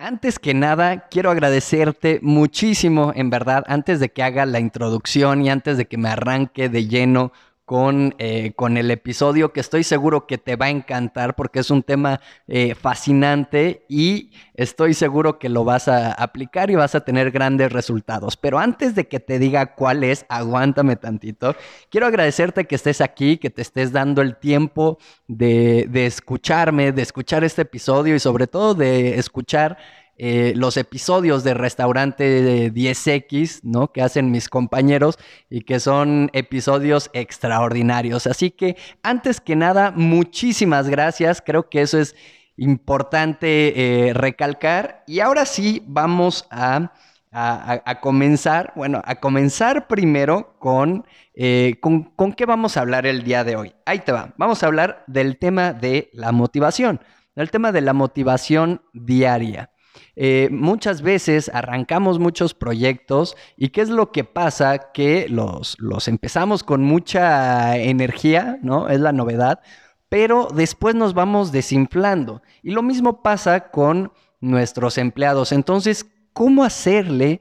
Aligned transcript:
Antes 0.00 0.38
que 0.38 0.54
nada, 0.54 1.08
quiero 1.08 1.28
agradecerte 1.28 2.20
muchísimo, 2.22 3.10
en 3.16 3.30
verdad, 3.30 3.64
antes 3.66 3.98
de 3.98 4.10
que 4.10 4.22
haga 4.22 4.46
la 4.46 4.60
introducción 4.60 5.44
y 5.44 5.50
antes 5.50 5.76
de 5.76 5.86
que 5.86 5.98
me 5.98 6.08
arranque 6.08 6.68
de 6.68 6.86
lleno 6.86 7.32
con, 7.68 8.14
eh, 8.16 8.54
con 8.56 8.78
el 8.78 8.90
episodio 8.90 9.52
que 9.52 9.60
estoy 9.60 9.84
seguro 9.84 10.26
que 10.26 10.38
te 10.38 10.56
va 10.56 10.66
a 10.66 10.70
encantar 10.70 11.36
porque 11.36 11.58
es 11.58 11.70
un 11.70 11.82
tema 11.82 12.18
eh, 12.46 12.74
fascinante 12.74 13.84
y 13.90 14.30
estoy 14.54 14.94
seguro 14.94 15.38
que 15.38 15.50
lo 15.50 15.64
vas 15.64 15.86
a 15.86 16.12
aplicar 16.12 16.70
y 16.70 16.76
vas 16.76 16.94
a 16.94 17.00
tener 17.00 17.30
grandes 17.30 17.70
resultados. 17.70 18.38
Pero 18.38 18.58
antes 18.58 18.94
de 18.94 19.06
que 19.06 19.20
te 19.20 19.38
diga 19.38 19.74
cuál 19.74 20.02
es, 20.02 20.24
aguántame 20.30 20.96
tantito. 20.96 21.54
Quiero 21.90 22.06
agradecerte 22.06 22.64
que 22.64 22.74
estés 22.74 23.02
aquí, 23.02 23.36
que 23.36 23.50
te 23.50 23.60
estés 23.60 23.92
dando 23.92 24.22
el 24.22 24.36
tiempo 24.36 24.96
de, 25.26 25.84
de 25.90 26.06
escucharme, 26.06 26.92
de 26.92 27.02
escuchar 27.02 27.44
este 27.44 27.62
episodio 27.62 28.14
y 28.14 28.18
sobre 28.18 28.46
todo 28.46 28.74
de 28.74 29.18
escuchar 29.18 29.76
eh, 30.20 30.52
los 30.56 30.76
episodios 30.76 31.44
de 31.44 31.54
Restaurante 31.54 32.72
10X, 32.72 33.60
¿no? 33.62 33.92
Que 33.92 34.02
hacen 34.02 34.32
mis 34.32 34.48
compañeros 34.48 35.16
y 35.48 35.60
que 35.60 35.78
son 35.78 36.28
episodios 36.32 37.08
extraordinarios. 37.12 38.26
Así 38.26 38.50
que, 38.50 38.76
antes 39.04 39.40
que 39.40 39.54
nada, 39.54 39.92
muchísimas 39.92 40.88
gracias. 40.88 41.40
Creo 41.40 41.70
que 41.70 41.82
eso 41.82 42.00
es 42.00 42.16
importante 42.56 44.08
eh, 44.08 44.12
recalcar. 44.12 45.04
Y 45.06 45.20
ahora 45.20 45.46
sí, 45.46 45.82
vamos 45.86 46.46
a... 46.50 46.92
A, 47.30 48.00
comenzar, 48.00 48.72
bueno, 48.74 49.02
a 49.04 49.16
comenzar 49.16 49.86
primero 49.86 50.56
con, 50.58 51.06
eh, 51.34 51.76
con, 51.80 52.04
con, 52.04 52.32
qué 52.32 52.46
vamos 52.46 52.76
a 52.76 52.80
hablar 52.80 53.06
el 53.06 53.22
día 53.22 53.44
de 53.44 53.54
hoy. 53.54 53.74
Ahí 53.84 54.00
te 54.00 54.10
va. 54.10 54.32
Vamos 54.38 54.62
a 54.62 54.66
hablar 54.66 55.04
del 55.06 55.36
tema 55.36 55.72
de 55.74 56.08
la 56.14 56.32
motivación, 56.32 57.00
del 57.36 57.50
tema 57.50 57.70
de 57.70 57.82
la 57.82 57.92
motivación 57.92 58.80
diaria. 58.94 59.70
Eh, 60.16 60.48
muchas 60.50 61.02
veces 61.02 61.50
arrancamos 61.52 62.18
muchos 62.18 62.54
proyectos 62.54 63.36
y 63.56 63.68
¿qué 63.68 63.80
es 63.80 63.88
lo 63.88 64.12
que 64.12 64.24
pasa? 64.24 64.92
Que 64.92 65.28
los, 65.28 65.76
los 65.78 66.08
empezamos 66.08 66.62
con 66.62 66.82
mucha 66.82 67.76
energía, 67.76 68.58
¿no? 68.62 68.88
Es 68.88 69.00
la 69.00 69.12
novedad, 69.12 69.60
pero 70.08 70.48
después 70.54 70.94
nos 70.94 71.14
vamos 71.14 71.52
desinflando. 71.52 72.42
Y 72.62 72.70
lo 72.70 72.82
mismo 72.82 73.22
pasa 73.22 73.70
con 73.70 74.12
nuestros 74.40 74.98
empleados. 74.98 75.52
Entonces, 75.52 76.06
¿cómo 76.32 76.64
hacerle 76.64 77.40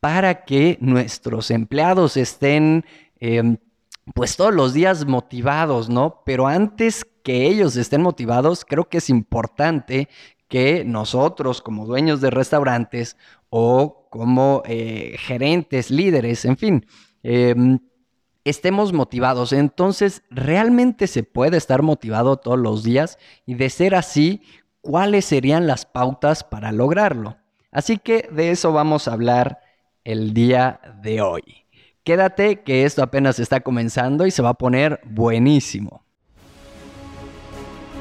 para 0.00 0.44
que 0.44 0.78
nuestros 0.80 1.50
empleados 1.50 2.16
estén... 2.16 2.84
Em, 3.20 3.56
pues 4.14 4.36
todos 4.36 4.52
los 4.52 4.72
días 4.72 5.06
motivados, 5.06 5.88
¿no? 5.88 6.22
Pero 6.24 6.46
antes 6.48 7.06
que 7.22 7.46
ellos 7.46 7.76
estén 7.76 8.02
motivados, 8.02 8.64
creo 8.64 8.88
que 8.88 8.98
es 8.98 9.08
importante 9.08 10.08
que 10.52 10.84
nosotros 10.84 11.62
como 11.62 11.86
dueños 11.86 12.20
de 12.20 12.28
restaurantes 12.28 13.16
o 13.48 14.06
como 14.10 14.62
eh, 14.66 15.16
gerentes, 15.18 15.90
líderes, 15.90 16.44
en 16.44 16.58
fin, 16.58 16.86
em, 17.22 17.78
estemos 18.44 18.92
motivados. 18.92 19.54
Entonces, 19.54 20.24
¿realmente 20.28 21.06
se 21.06 21.22
puede 21.22 21.56
estar 21.56 21.80
motivado 21.80 22.36
todos 22.36 22.58
los 22.58 22.82
días? 22.82 23.16
Y 23.46 23.54
de 23.54 23.70
ser 23.70 23.94
así, 23.94 24.42
¿cuáles 24.82 25.24
serían 25.24 25.66
las 25.66 25.86
pautas 25.86 26.44
para 26.44 26.70
lograrlo? 26.70 27.38
Así 27.70 27.96
que 27.96 28.28
de 28.30 28.50
eso 28.50 28.74
vamos 28.74 29.08
a 29.08 29.14
hablar 29.14 29.60
el 30.04 30.34
día 30.34 30.82
de 31.02 31.22
hoy. 31.22 31.64
Quédate 32.04 32.60
que 32.60 32.84
esto 32.84 33.02
apenas 33.02 33.38
está 33.38 33.60
comenzando 33.60 34.26
y 34.26 34.30
se 34.30 34.42
va 34.42 34.50
a 34.50 34.54
poner 34.58 35.00
buenísimo. 35.06 36.04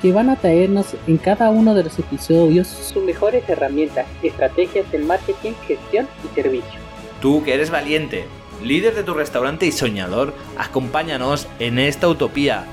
que 0.00 0.12
van 0.12 0.30
a 0.30 0.36
traernos 0.36 0.96
en 1.06 1.18
cada 1.18 1.50
uno 1.50 1.74
de 1.74 1.84
los 1.84 1.98
episodios 1.98 2.66
sus 2.66 3.02
mejores 3.02 3.48
herramientas, 3.48 4.06
estrategias 4.22 4.90
de 4.90 4.98
marketing, 4.98 5.52
gestión 5.66 6.08
y 6.24 6.34
servicio. 6.34 6.80
Tú 7.20 7.42
que 7.44 7.54
eres 7.54 7.70
valiente, 7.70 8.24
líder 8.62 8.94
de 8.94 9.02
tu 9.02 9.14
restaurante 9.14 9.66
y 9.66 9.72
soñador, 9.72 10.34
acompáñanos 10.58 11.46
en 11.58 11.78
esta 11.78 12.08
utopía. 12.08 12.64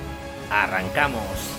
¡Arrancamos! 0.50 1.58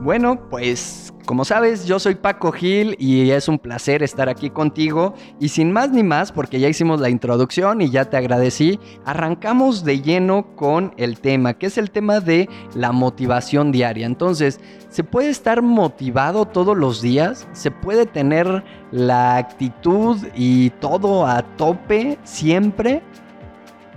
Bueno, 0.00 0.48
pues 0.50 1.07
como 1.28 1.44
sabes, 1.44 1.84
yo 1.84 1.98
soy 1.98 2.14
Paco 2.14 2.52
Gil 2.52 2.96
y 2.98 3.32
es 3.32 3.48
un 3.48 3.58
placer 3.58 4.02
estar 4.02 4.30
aquí 4.30 4.48
contigo. 4.48 5.12
Y 5.38 5.50
sin 5.50 5.70
más 5.72 5.90
ni 5.90 6.02
más, 6.02 6.32
porque 6.32 6.58
ya 6.58 6.70
hicimos 6.70 7.00
la 7.00 7.10
introducción 7.10 7.82
y 7.82 7.90
ya 7.90 8.06
te 8.06 8.16
agradecí, 8.16 8.80
arrancamos 9.04 9.84
de 9.84 10.00
lleno 10.00 10.56
con 10.56 10.94
el 10.96 11.20
tema, 11.20 11.52
que 11.52 11.66
es 11.66 11.76
el 11.76 11.90
tema 11.90 12.20
de 12.20 12.48
la 12.74 12.92
motivación 12.92 13.72
diaria. 13.72 14.06
Entonces, 14.06 14.58
¿se 14.88 15.04
puede 15.04 15.28
estar 15.28 15.60
motivado 15.60 16.46
todos 16.46 16.74
los 16.74 17.02
días? 17.02 17.46
¿Se 17.52 17.70
puede 17.70 18.06
tener 18.06 18.64
la 18.90 19.36
actitud 19.36 20.16
y 20.34 20.70
todo 20.80 21.26
a 21.26 21.42
tope 21.58 22.16
siempre? 22.24 23.02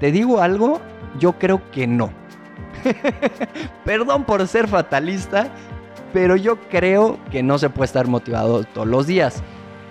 ¿Te 0.02 0.12
digo 0.12 0.42
algo? 0.42 0.82
Yo 1.18 1.40
creo 1.40 1.62
que 1.72 1.88
no. 1.88 2.12
Perdón 3.86 4.26
por 4.26 4.46
ser 4.50 4.68
fatalista, 4.68 5.50
pero 6.14 6.36
yo 6.36 6.58
creo 6.70 7.18
que 7.32 7.44
no 7.44 7.58
se 7.58 7.70
puede 7.70 7.86
estar 7.86 8.08
motivado 8.08 8.64
todos 8.64 8.88
los 8.88 9.08
días. 9.08 9.44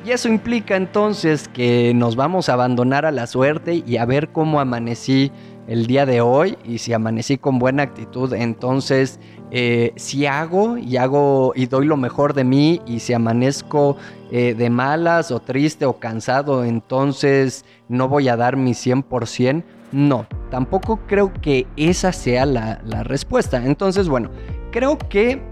Y 0.04 0.12
eso 0.12 0.28
implica 0.28 0.76
entonces 0.76 1.48
que 1.48 1.92
nos 1.94 2.16
vamos 2.16 2.48
a 2.48 2.54
abandonar 2.54 3.04
a 3.04 3.10
la 3.10 3.26
suerte 3.26 3.82
y 3.86 3.98
a 3.98 4.06
ver 4.06 4.30
cómo 4.30 4.58
amanecí 4.58 5.30
el 5.66 5.86
día 5.86 6.06
de 6.06 6.22
hoy 6.22 6.56
y 6.64 6.78
si 6.78 6.94
amanecí 6.94 7.36
con 7.36 7.58
buena 7.58 7.82
actitud, 7.82 8.32
entonces 8.32 9.20
eh, 9.50 9.92
si 9.96 10.26
hago 10.26 10.78
y 10.78 10.96
hago 10.96 11.52
y 11.54 11.66
doy 11.66 11.86
lo 11.86 11.96
mejor 11.96 12.34
de 12.34 12.44
mí 12.44 12.80
y 12.86 13.00
si 13.00 13.12
amanezco 13.12 13.96
eh, 14.32 14.54
de 14.54 14.70
malas 14.70 15.30
o 15.30 15.38
triste 15.38 15.84
o 15.84 15.98
cansado, 15.98 16.64
entonces 16.64 17.64
no 17.88 18.08
voy 18.08 18.28
a 18.28 18.36
dar 18.36 18.56
mi 18.56 18.72
100%. 18.72 19.62
No, 19.92 20.26
tampoco 20.50 21.00
creo 21.06 21.32
que 21.42 21.66
esa 21.76 22.12
sea 22.12 22.46
la, 22.46 22.80
la 22.84 23.02
respuesta. 23.02 23.64
Entonces, 23.64 24.08
bueno, 24.08 24.30
creo 24.70 24.96
que 24.98 25.42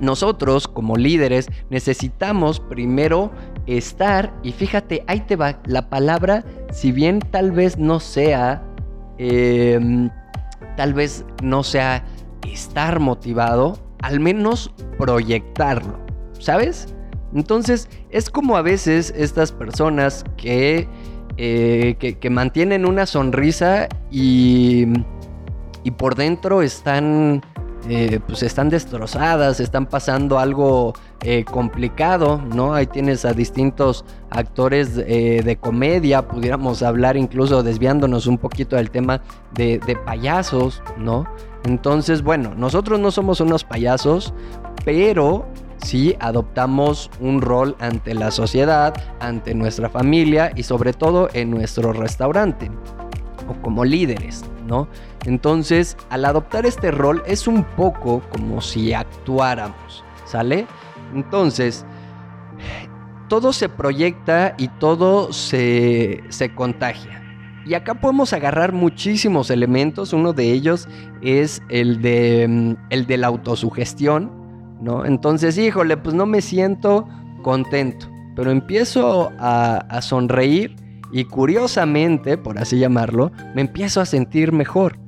nosotros 0.00 0.68
como 0.68 0.96
líderes 0.96 1.48
necesitamos 1.70 2.60
primero 2.60 3.30
estar, 3.66 4.32
y 4.42 4.52
fíjate, 4.52 5.04
ahí 5.06 5.20
te 5.20 5.36
va, 5.36 5.60
la 5.66 5.88
palabra, 5.88 6.44
si 6.70 6.92
bien 6.92 7.20
tal 7.20 7.52
vez 7.52 7.78
no 7.78 8.00
sea, 8.00 8.62
em, 9.18 10.10
tal 10.76 10.94
vez 10.94 11.24
no 11.42 11.62
sea 11.62 12.04
estar 12.46 13.00
motivado, 13.00 13.78
al 14.02 14.20
menos 14.20 14.72
proyectarlo, 14.98 15.98
¿sabes? 16.38 16.94
Entonces 17.34 17.88
es 18.10 18.30
como 18.30 18.56
a 18.56 18.62
veces 18.62 19.12
estas 19.16 19.52
personas 19.52 20.24
que, 20.36 20.88
eh, 21.36 21.96
que, 21.98 22.30
mantienen 22.30 22.86
una 22.86 23.04
sonrisa 23.04 23.88
y, 24.10 24.86
y 25.82 25.90
por 25.90 26.14
dentro 26.14 26.62
están 26.62 27.42
eh, 27.88 28.20
pues 28.26 28.42
están 28.42 28.68
destrozadas, 28.68 29.60
están 29.60 29.86
pasando 29.86 30.38
algo 30.38 30.92
eh, 31.22 31.44
complicado, 31.44 32.38
¿no? 32.38 32.74
Ahí 32.74 32.86
tienes 32.86 33.24
a 33.24 33.32
distintos 33.32 34.04
actores 34.30 34.98
eh, 35.06 35.42
de 35.44 35.56
comedia, 35.56 36.26
pudiéramos 36.26 36.82
hablar 36.82 37.16
incluso 37.16 37.62
desviándonos 37.62 38.26
un 38.26 38.38
poquito 38.38 38.76
del 38.76 38.90
tema 38.90 39.22
de, 39.54 39.78
de 39.78 39.94
payasos, 39.94 40.82
¿no? 40.98 41.26
Entonces, 41.64 42.22
bueno, 42.22 42.54
nosotros 42.56 42.98
no 42.98 43.10
somos 43.10 43.40
unos 43.40 43.62
payasos, 43.62 44.34
pero 44.84 45.46
sí 45.78 46.16
adoptamos 46.18 47.10
un 47.20 47.40
rol 47.40 47.76
ante 47.78 48.14
la 48.14 48.30
sociedad, 48.30 48.94
ante 49.20 49.54
nuestra 49.54 49.88
familia 49.88 50.52
y 50.56 50.64
sobre 50.64 50.92
todo 50.92 51.28
en 51.34 51.50
nuestro 51.50 51.92
restaurante 51.92 52.70
o 53.48 53.54
como 53.62 53.84
líderes, 53.84 54.44
¿no? 54.66 54.88
Entonces, 55.24 55.96
al 56.10 56.24
adoptar 56.24 56.66
este 56.66 56.90
rol 56.90 57.22
es 57.26 57.46
un 57.46 57.64
poco 57.64 58.22
como 58.30 58.60
si 58.60 58.92
actuáramos, 58.92 60.04
¿sale? 60.24 60.66
Entonces, 61.14 61.84
todo 63.28 63.52
se 63.52 63.68
proyecta 63.68 64.54
y 64.58 64.68
todo 64.68 65.32
se, 65.32 66.22
se 66.28 66.54
contagia. 66.54 67.22
Y 67.66 67.74
acá 67.74 67.94
podemos 67.94 68.32
agarrar 68.32 68.72
muchísimos 68.72 69.50
elementos. 69.50 70.12
Uno 70.12 70.32
de 70.32 70.52
ellos 70.52 70.88
es 71.20 71.60
el 71.68 72.00
de, 72.00 72.46
mm, 72.48 72.74
el 72.90 73.06
de 73.06 73.16
la 73.16 73.26
autosugestión, 73.26 74.30
¿no? 74.80 75.04
Entonces, 75.04 75.58
híjole, 75.58 75.96
pues 75.96 76.14
no 76.14 76.26
me 76.26 76.40
siento 76.42 77.08
contento, 77.42 78.08
pero 78.36 78.50
empiezo 78.50 79.32
a, 79.38 79.78
a 79.78 80.02
sonreír 80.02 80.76
Y 81.12 81.24
curiosamente, 81.24 82.36
por 82.36 82.58
así 82.58 82.78
llamarlo, 82.78 83.32
me 83.54 83.62
empiezo 83.62 84.00
a 84.00 84.06
sentir 84.06 84.52
mejor. 84.52 84.98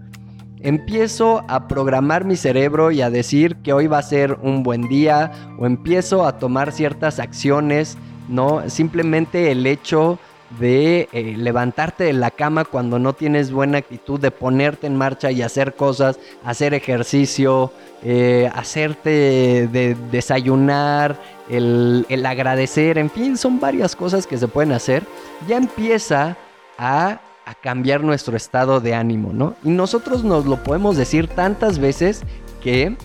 Empiezo 0.60 1.44
a 1.48 1.68
programar 1.68 2.24
mi 2.24 2.36
cerebro 2.36 2.90
y 2.90 3.00
a 3.00 3.10
decir 3.10 3.56
que 3.56 3.72
hoy 3.72 3.86
va 3.86 3.98
a 3.98 4.02
ser 4.02 4.38
un 4.42 4.62
buen 4.62 4.88
día 4.88 5.30
o 5.58 5.66
empiezo 5.66 6.26
a 6.26 6.38
tomar 6.38 6.72
ciertas 6.72 7.20
acciones, 7.20 7.96
¿no? 8.28 8.68
Simplemente 8.68 9.52
el 9.52 9.66
hecho 9.66 10.18
de 10.58 11.08
eh, 11.12 11.34
levantarte 11.36 12.04
de 12.04 12.12
la 12.12 12.30
cama 12.30 12.64
cuando 12.64 12.98
no 12.98 13.12
tienes 13.12 13.52
buena 13.52 13.78
actitud, 13.78 14.18
de 14.18 14.30
ponerte 14.30 14.86
en 14.86 14.96
marcha 14.96 15.30
y 15.30 15.42
hacer 15.42 15.74
cosas, 15.74 16.18
hacer 16.44 16.74
ejercicio, 16.74 17.72
eh, 18.02 18.50
hacerte 18.54 19.68
de 19.68 19.96
desayunar, 20.10 21.16
el, 21.50 22.06
el, 22.08 22.24
agradecer, 22.26 22.98
en 22.98 23.10
fin, 23.10 23.36
son 23.36 23.60
varias 23.60 23.94
cosas 23.94 24.26
que 24.26 24.38
se 24.38 24.48
pueden 24.48 24.72
hacer, 24.72 25.04
ya 25.46 25.56
empieza 25.56 26.36
a, 26.78 27.20
a 27.44 27.54
cambiar 27.54 28.02
nuestro 28.02 28.36
estado 28.36 28.80
de 28.80 28.94
ánimo, 28.94 29.32
¿no? 29.32 29.54
Y 29.64 29.70
nosotros 29.70 30.24
nos 30.24 30.46
lo 30.46 30.62
podemos 30.62 30.96
decir 30.96 31.28
tantas 31.28 31.78
veces 31.78 32.22
que 32.62 32.96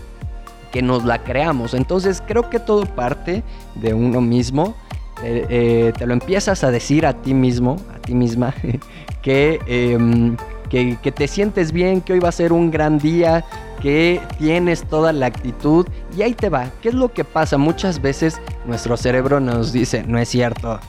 que 0.74 0.82
nos 0.82 1.06
la 1.06 1.24
creamos. 1.24 1.76
Entonces 1.76 2.22
creo 2.28 2.50
que 2.50 2.60
todo 2.60 2.86
parte 2.86 3.44
de 3.76 3.94
uno 3.94 4.20
mismo 4.20 4.76
eh, 5.22 5.46
eh, 5.50 5.94
te 5.98 6.06
lo 6.06 6.14
empiezas 6.14 6.64
a 6.64 6.72
decir 6.72 7.06
a 7.06 7.14
ti 7.14 7.34
mismo, 7.34 7.78
a 7.94 8.00
ti 8.00 8.16
misma, 8.16 8.54
em, 9.24 10.36
que, 10.70 10.98
que, 11.02 11.12
te 11.12 11.28
sientes 11.28 11.72
bien, 11.72 12.02
que 12.02 12.14
hoy 12.14 12.20
va 12.20 12.30
a 12.30 12.34
ser 12.34 12.52
un 12.52 12.72
gran 12.72 12.98
día, 12.98 13.46
que 13.82 14.22
tienes 14.40 14.84
toda 14.86 15.14
la 15.14 15.28
actitud 15.28 15.86
y 16.18 16.22
ahí 16.22 16.34
te 16.34 16.50
va. 16.50 16.72
¿Qué 16.82 16.90
es 16.90 16.96
lo 16.96 17.12
que 17.12 17.24
pasa? 17.24 17.58
Muchas 17.58 18.02
veces 18.02 18.42
nuestro 18.66 18.98
cerebro 18.98 19.40
nos 19.40 19.72
dice, 19.72 20.04
no 20.08 20.18
es 20.18 20.30
cierto, 20.30 20.80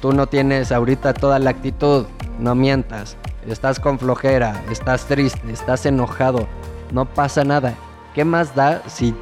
tú 0.00 0.12
no 0.12 0.26
tienes 0.26 0.72
ahorita 0.72 1.14
toda 1.14 1.38
la 1.38 1.50
actitud, 1.50 2.06
no 2.38 2.54
mientas, 2.54 3.16
estás 3.46 3.78
con 3.78 3.98
flojera, 3.98 4.62
estás 4.70 5.06
triste, 5.06 5.52
estás 5.52 5.86
enojado, 5.86 6.46
no 6.92 7.06
pasa 7.06 7.44
nada. 7.44 7.74
¿Qué 8.14 8.24
más 8.24 8.54
da 8.54 8.82
si 8.86 9.14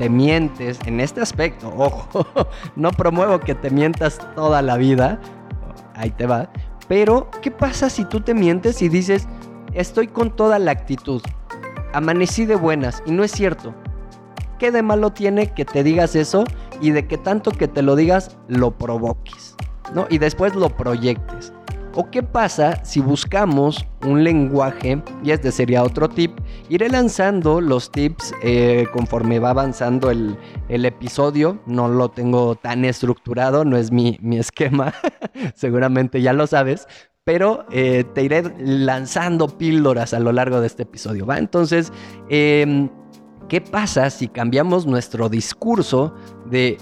te 0.00 0.08
mientes 0.08 0.78
en 0.86 0.98
este 0.98 1.20
aspecto, 1.20 1.68
ojo, 1.76 2.26
no 2.74 2.90
promuevo 2.90 3.38
que 3.38 3.54
te 3.54 3.68
mientas 3.68 4.18
toda 4.34 4.62
la 4.62 4.78
vida, 4.78 5.20
ahí 5.94 6.08
te 6.08 6.24
va, 6.24 6.50
pero 6.88 7.28
¿qué 7.42 7.50
pasa 7.50 7.90
si 7.90 8.06
tú 8.06 8.22
te 8.22 8.32
mientes 8.32 8.80
y 8.80 8.88
dices, 8.88 9.28
estoy 9.74 10.06
con 10.06 10.34
toda 10.34 10.58
la 10.58 10.70
actitud, 10.70 11.20
amanecí 11.92 12.46
de 12.46 12.54
buenas 12.54 13.02
y 13.04 13.10
no 13.10 13.24
es 13.24 13.30
cierto? 13.30 13.74
¿Qué 14.58 14.72
de 14.72 14.80
malo 14.80 15.10
tiene 15.10 15.48
que 15.48 15.66
te 15.66 15.82
digas 15.82 16.16
eso 16.16 16.44
y 16.80 16.92
de 16.92 17.06
que 17.06 17.18
tanto 17.18 17.50
que 17.50 17.68
te 17.68 17.82
lo 17.82 17.94
digas 17.94 18.38
lo 18.48 18.70
provoques? 18.70 19.54
¿no? 19.94 20.06
Y 20.08 20.16
después 20.16 20.54
lo 20.54 20.70
proyectes. 20.70 21.52
¿O 21.94 22.08
qué 22.08 22.22
pasa 22.22 22.84
si 22.84 23.00
buscamos 23.00 23.84
un 24.06 24.22
lenguaje? 24.22 25.02
Y 25.24 25.32
este 25.32 25.50
sería 25.50 25.82
otro 25.82 26.08
tip. 26.08 26.38
Iré 26.68 26.88
lanzando 26.88 27.60
los 27.60 27.90
tips 27.90 28.32
eh, 28.44 28.86
conforme 28.92 29.40
va 29.40 29.50
avanzando 29.50 30.10
el, 30.10 30.36
episodio. 30.68 31.60
No 31.66 31.88
lo 31.88 32.08
tengo 32.08 32.54
tan 32.54 32.84
estructurado, 32.84 33.64
no 33.64 33.76
es 33.76 33.90
mi, 33.90 34.18
esquema. 34.38 34.94
Seguramente 35.56 36.22
ya 36.22 36.32
lo 36.32 36.46
sabes. 36.46 36.86
Pero 37.24 37.66
eh, 37.72 38.04
te 38.14 38.22
iré 38.22 38.44
lanzando 38.60 39.48
píldoras 39.58 40.14
a 40.14 40.20
lo 40.20 40.30
largo 40.30 40.60
de 40.60 40.68
este 40.68 40.84
episodio. 40.84 41.26
¿va? 41.26 41.38
Entonces, 41.38 41.92
em, 42.28 42.88
¿qué 43.48 43.60
pasa 43.60 44.10
si 44.10 44.28
cambiamos 44.28 44.86
nuestro 44.86 45.28
discurso 45.28 46.14
de 46.46 46.78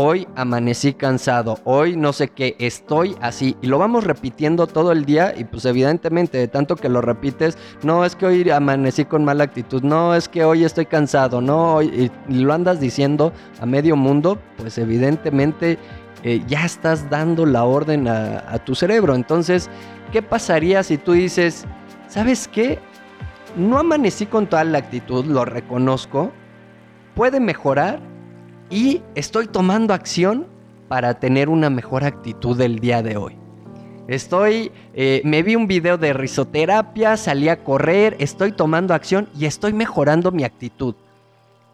hoy 0.00 0.28
amanecí 0.36 0.92
cansado, 0.92 1.58
hoy 1.64 1.96
no 1.96 2.12
sé 2.12 2.28
qué, 2.28 2.54
estoy 2.60 3.16
así. 3.20 3.56
Y 3.62 3.66
lo 3.66 3.78
vamos 3.78 4.04
repitiendo 4.04 4.68
todo 4.68 4.92
el 4.92 5.04
día 5.04 5.34
y 5.36 5.42
pues 5.42 5.64
evidentemente 5.64 6.38
de 6.38 6.46
tanto 6.46 6.76
que 6.76 6.88
lo 6.88 7.00
repites, 7.00 7.58
no 7.82 8.04
es 8.04 8.14
que 8.14 8.26
hoy 8.26 8.48
amanecí 8.48 9.06
con 9.06 9.24
mala 9.24 9.42
actitud, 9.42 9.82
no 9.82 10.14
es 10.14 10.28
que 10.28 10.44
hoy 10.44 10.62
estoy 10.62 10.86
cansado, 10.86 11.40
no, 11.40 11.82
y, 11.82 12.12
lo 12.28 12.52
andas 12.52 12.78
diciendo 12.78 13.32
a 13.60 13.66
medio 13.66 13.96
mundo, 13.96 14.38
pues 14.56 14.78
evidentemente 14.78 15.80
eh, 16.22 16.44
ya 16.46 16.64
estás 16.64 17.10
dando 17.10 17.44
la 17.44 17.64
orden 17.64 18.06
a, 18.06 18.44
a 18.48 18.64
tu 18.64 18.76
cerebro. 18.76 19.16
Entonces, 19.16 19.68
¿qué 20.12 20.22
pasaría 20.22 20.84
si 20.84 20.96
tú 20.96 21.10
dices, 21.10 21.64
¿sabes 22.06 22.46
qué? 22.46 22.78
No 23.56 23.80
amanecí 23.80 24.26
con 24.26 24.46
toda 24.46 24.62
la 24.62 24.78
actitud, 24.78 25.24
lo 25.24 25.44
reconozco, 25.44 26.30
puede 27.16 27.40
mejorar 27.40 27.98
y 28.70 29.02
estoy 29.14 29.46
tomando 29.46 29.94
acción 29.94 30.46
para 30.88 31.14
tener 31.20 31.48
una 31.48 31.70
mejor 31.70 32.04
actitud 32.04 32.56
del 32.56 32.78
día 32.78 33.02
de 33.02 33.16
hoy. 33.16 33.36
Estoy, 34.08 34.72
eh, 34.94 35.20
me 35.24 35.42
vi 35.42 35.54
un 35.54 35.66
video 35.66 35.98
de 35.98 36.14
risoterapia, 36.14 37.16
salí 37.18 37.50
a 37.50 37.62
correr, 37.62 38.16
estoy 38.18 38.52
tomando 38.52 38.94
acción 38.94 39.28
y 39.38 39.44
estoy 39.44 39.74
mejorando 39.74 40.32
mi 40.32 40.44
actitud. 40.44 40.94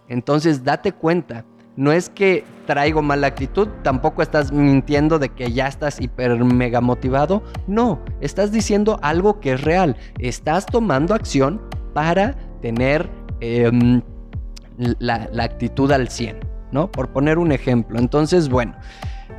Entonces 0.08 0.64
date 0.64 0.92
cuenta, 0.92 1.44
no 1.76 1.92
es 1.92 2.08
que 2.08 2.44
traigo 2.66 3.02
mala 3.02 3.28
actitud, 3.28 3.68
tampoco 3.82 4.20
estás 4.20 4.50
mintiendo 4.50 5.20
de 5.20 5.28
que 5.28 5.52
ya 5.52 5.68
estás 5.68 6.00
hiper 6.00 6.36
mega 6.44 6.80
motivado, 6.80 7.42
no, 7.68 8.00
estás 8.20 8.50
diciendo 8.50 8.98
algo 9.02 9.38
que 9.38 9.52
es 9.52 9.60
real, 9.62 9.96
estás 10.18 10.66
tomando 10.66 11.14
acción 11.14 11.60
para 11.92 12.34
tener 12.60 13.08
em, 13.40 14.02
la, 14.76 15.28
la 15.32 15.44
actitud 15.44 15.90
al 15.92 16.08
100. 16.08 16.53
¿No? 16.74 16.90
Por 16.90 17.08
poner 17.08 17.38
un 17.38 17.52
ejemplo. 17.52 17.98
Entonces, 17.98 18.50
bueno, 18.50 18.74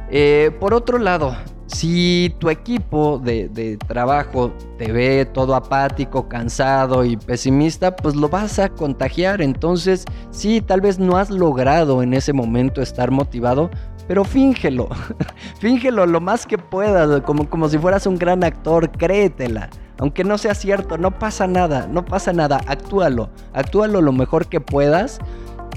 eh, 0.09 0.49
por 0.59 0.73
otro 0.73 0.97
lado, 0.97 1.35
si 1.67 2.33
tu 2.39 2.49
equipo 2.49 3.19
de, 3.19 3.77
trabajo 3.87 4.53
te 4.77 4.91
ve 4.91 5.25
todo 5.25 5.55
apático, 5.55 6.27
cansado 6.29 7.03
y 7.03 7.17
pesimista, 7.17 7.95
pues 7.95 8.15
lo 8.15 8.29
vas 8.29 8.57
a 8.59 8.69
contagiar. 8.69 9.41
Entonces, 9.41 10.05
sí, 10.31 10.61
tal 10.61 10.81
vez 10.81 10.97
no 10.97 11.17
has 11.17 11.29
logrado 11.29 12.01
en 12.01 12.13
ese 12.13 12.33
momento 12.33 12.81
estar 12.81 13.11
motivado, 13.11 13.69
pero 14.07 14.23
fíngelo. 14.23 14.87
fíngelo 15.59 16.05
lo 16.05 16.21
más 16.21 16.45
que 16.45 16.57
puedas, 16.57 17.21
como, 17.21 17.49
como 17.49 17.67
si 17.67 17.77
fueras 17.77 18.07
un 18.07 18.17
gran 18.17 18.43
actor, 18.43 18.89
créetela. 18.91 19.69
Aunque 19.97 20.23
no 20.23 20.37
sea 20.37 20.53
cierto, 20.53 20.97
no 20.97 21.17
pasa 21.17 21.47
nada, 21.47 21.87
no 21.87 22.03
pasa 22.03 22.33
nada, 22.33 22.59
actúalo, 22.67 23.29
actúalo 23.53 24.01
lo 24.01 24.11
mejor 24.11 24.47
que 24.47 24.59
puedas 24.59 25.19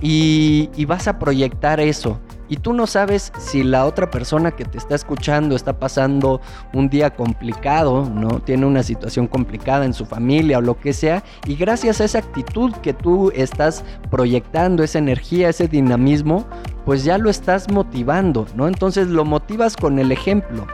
y, 0.00 0.84
vas 0.84 1.08
a 1.08 1.18
proyectar 1.18 1.80
eso. 1.80 2.20
Y 2.48 2.56
tú 2.56 2.72
no 2.72 2.86
sabes 2.86 3.30
si 3.38 3.62
la 3.62 3.84
otra 3.84 4.10
persona 4.10 4.52
que 4.52 4.64
te 4.64 4.78
está 4.78 4.94
escuchando 4.94 5.54
está 5.54 5.78
pasando 5.78 6.40
un 6.72 6.88
día 6.88 7.10
complicado, 7.10 8.08
¿no? 8.08 8.40
Tiene 8.40 8.64
una 8.64 8.82
situación 8.82 9.26
complicada 9.26 9.84
en 9.84 9.92
su 9.92 10.06
familia 10.06 10.58
o 10.58 10.62
lo 10.62 10.78
que 10.78 10.94
sea. 10.94 11.22
Y 11.46 11.56
gracias 11.56 12.00
a 12.00 12.04
esa 12.04 12.20
actitud 12.20 12.72
que 12.76 12.94
tú 12.94 13.31
estás 13.34 13.84
proyectando, 14.10 14.82
esa 14.82 14.98
energía, 14.98 15.50
ese 15.50 15.69
dinamismo, 15.69 16.46
pues 16.86 17.05
ya 17.05 17.19
lo 17.19 17.28
estás 17.28 17.70
motivando, 17.70 18.46
¿no? 18.55 18.67
Entonces 18.67 19.08
lo 19.08 19.26
motivas 19.26 19.76
con 19.76 19.98
el 19.98 20.10
ejemplo. 20.10 20.67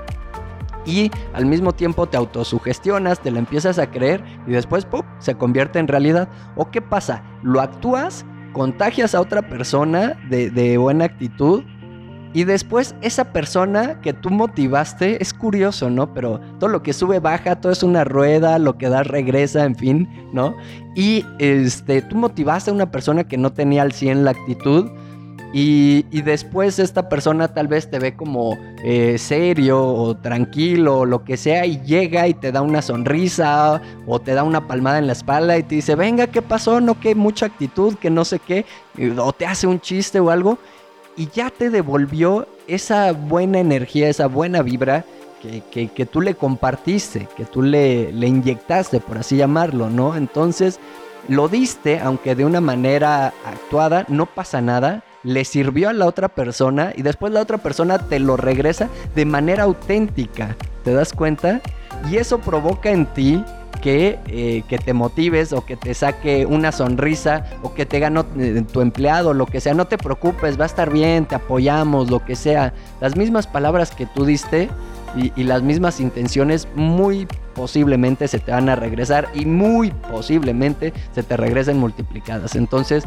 Y 0.87 1.11
al 1.33 1.47
mismo 1.47 1.73
tiempo 1.73 2.07
te 2.07 2.17
autosugestionas, 2.17 3.19
te 3.19 3.31
lo 3.31 3.39
empiezas 3.39 3.79
a 3.79 3.91
creer 3.91 4.23
y 4.47 4.53
después 4.53 4.85
¡pum! 4.85 5.03
se 5.19 5.35
convierte 5.35 5.79
en 5.79 5.89
realidad. 5.89 6.29
¿O 6.57 6.71
qué 6.71 6.83
pasa? 6.83 7.25
Lo 7.43 7.61
actúas 7.61 8.25
contagias 8.55 9.15
a 9.15 9.21
otra 9.21 9.43
persona 9.43 10.19
de, 10.31 10.79
buena 10.79 11.05
actitud 11.05 11.63
y 12.33 12.45
después 12.45 12.97
esa 13.03 13.33
persona 13.33 14.01
que 14.01 14.15
tú 14.15 14.31
motivaste, 14.31 15.23
es 15.23 15.35
curioso, 15.35 15.91
¿no? 15.91 16.15
Pero 16.15 16.41
todo 16.59 16.71
lo 16.71 16.83
que 16.83 16.93
sube 16.93 17.21
baja, 17.21 17.61
todo 17.61 17.71
es 17.71 17.83
una 17.83 18.03
rueda, 18.03 18.59
lo 18.59 18.79
que 18.79 18.89
da 18.89 19.03
regresa, 19.03 19.65
en 19.65 19.77
fin, 19.77 20.09
¿no? 20.33 20.57
Y 20.97 21.25
este, 21.39 22.03
tú 22.03 22.17
motivaste 22.17 22.71
a 22.71 22.75
una 22.75 22.91
persona 22.91 23.25
que 23.25 23.37
no 23.37 23.53
tenía 23.53 23.83
al 23.83 23.93
100 23.93 24.25
la 24.25 24.33
actitud 24.33 24.91
y, 25.57 26.23
después 26.23 26.81
esta 26.81 27.09
persona 27.09 27.47
tal 27.47 27.69
vez 27.69 27.89
te 27.89 28.01
ve 28.01 28.17
como 28.17 28.59
eh, 28.83 29.19
serio 29.19 29.87
o 29.87 30.17
tranquilo 30.17 30.99
o 30.99 31.05
lo 31.07 31.23
que 31.23 31.37
sea 31.37 31.65
y 31.65 31.81
llega 31.83 32.27
y 32.27 32.35
te 32.35 32.51
da 32.51 32.61
una 32.61 32.83
sonrisa 32.83 33.81
o 34.05 34.19
te 34.19 34.35
da 34.35 34.43
una 34.43 34.67
palmada 34.67 34.99
en 34.99 35.07
la 35.07 35.13
espalda 35.13 35.57
y 35.57 35.63
te 35.63 35.77
dice, 35.77 35.95
venga, 35.95 36.27
¿qué 36.27 36.43
pasó? 36.43 36.81
No, 36.81 36.99
que 36.99 37.15
mucha 37.15 37.47
actitud, 37.47 37.95
que 37.95 38.11
no 38.11 38.25
sé 38.25 38.41
qué, 38.41 38.67
o 39.17 39.33
te 39.33 39.47
hace 39.47 39.69
un 39.69 39.79
chiste 39.79 40.19
o 40.19 40.31
algo 40.31 40.59
y 41.17 41.29
ya 41.29 41.51
te 41.51 41.71
devolvió 41.71 42.49
esa 42.67 43.13
buena 43.13 43.61
energía, 43.61 44.09
esa 44.09 44.27
buena 44.27 44.61
vibra 44.61 45.05
que, 45.71 45.87
que, 45.87 46.07
tú 46.07 46.21
le 46.21 46.35
compartiste, 46.35 47.29
que 47.37 47.45
tú 47.45 47.63
le, 47.63 48.11
le 48.11 48.27
inyectaste, 48.27 48.99
por 48.99 49.19
así 49.19 49.37
llamarlo, 49.37 49.89
¿no? 49.89 50.17
Entonces, 50.17 50.81
lo 51.29 51.49
diste, 51.49 52.01
aunque 52.01 52.35
de 52.35 52.45
una 52.45 52.61
manera 52.61 53.35
actuada, 53.45 54.05
no 54.09 54.27
pasa 54.27 54.61
nada 54.61 55.05
le 55.25 55.45
sirvió 55.45 55.89
a 55.89 55.93
la 55.93 56.07
otra 56.07 56.29
persona 56.29 56.93
y 56.95 57.03
después 57.03 57.33
la 57.33 57.41
otra 57.41 57.59
persona 57.59 57.99
te 57.99 58.21
lo 58.21 58.37
regresa 58.37 58.89
de 59.15 59.25
manera 59.25 59.65
auténtica. 59.65 60.57
¿Te 60.85 60.93
das 60.93 61.13
cuenta? 61.13 61.61
Y 62.11 62.17
eso 62.17 62.39
provoca 62.39 62.91
en 62.91 63.07
ti 63.07 63.43
que, 63.81 64.19
eh, 64.29 64.63
que, 64.69 64.79
te 64.79 64.93
motives 64.93 65.53
o 65.53 65.65
que 65.65 65.77
te 65.77 65.95
saque 65.95 66.47
una 66.47 66.73
sonrisa 66.73 67.45
o 67.63 67.75
que 67.75 67.87
te 67.87 67.99
gane 67.99 68.23
eh, 68.39 68.63
tu 68.71 68.81
empleado, 68.81 69.35
lo 69.35 69.47
que 69.47 69.61
sea. 69.61 69.75
No 69.75 69.87
te 69.87 69.99
preocupes, 69.99 70.59
va 70.59 70.65
a 70.65 70.67
estar 70.67 70.91
bien, 70.91 71.27
te 71.27 71.35
apoyamos, 71.35 72.11
lo 72.11 72.25
que 72.25 72.37
sea. 72.37 72.73
Las 73.01 73.17
mismas 73.17 73.47
palabras 73.47 73.91
que 73.91 74.07
tú 74.07 74.25
diste 74.25 74.69
y, 75.17 75.45
las 75.45 75.63
mismas 75.63 76.01
intenciones 76.01 76.67
muy 76.75 77.29
posiblemente 77.55 78.27
se 78.27 78.41
te 78.41 78.51
van 78.51 78.69
a 78.69 78.77
regresar 78.77 79.29
y 79.35 79.47
muy 79.47 79.91
posiblemente 80.11 80.93
se 81.15 81.23
te 81.23 81.37
regresen 81.37 81.79
multiplicadas. 81.79 82.57
Entonces 82.57 83.05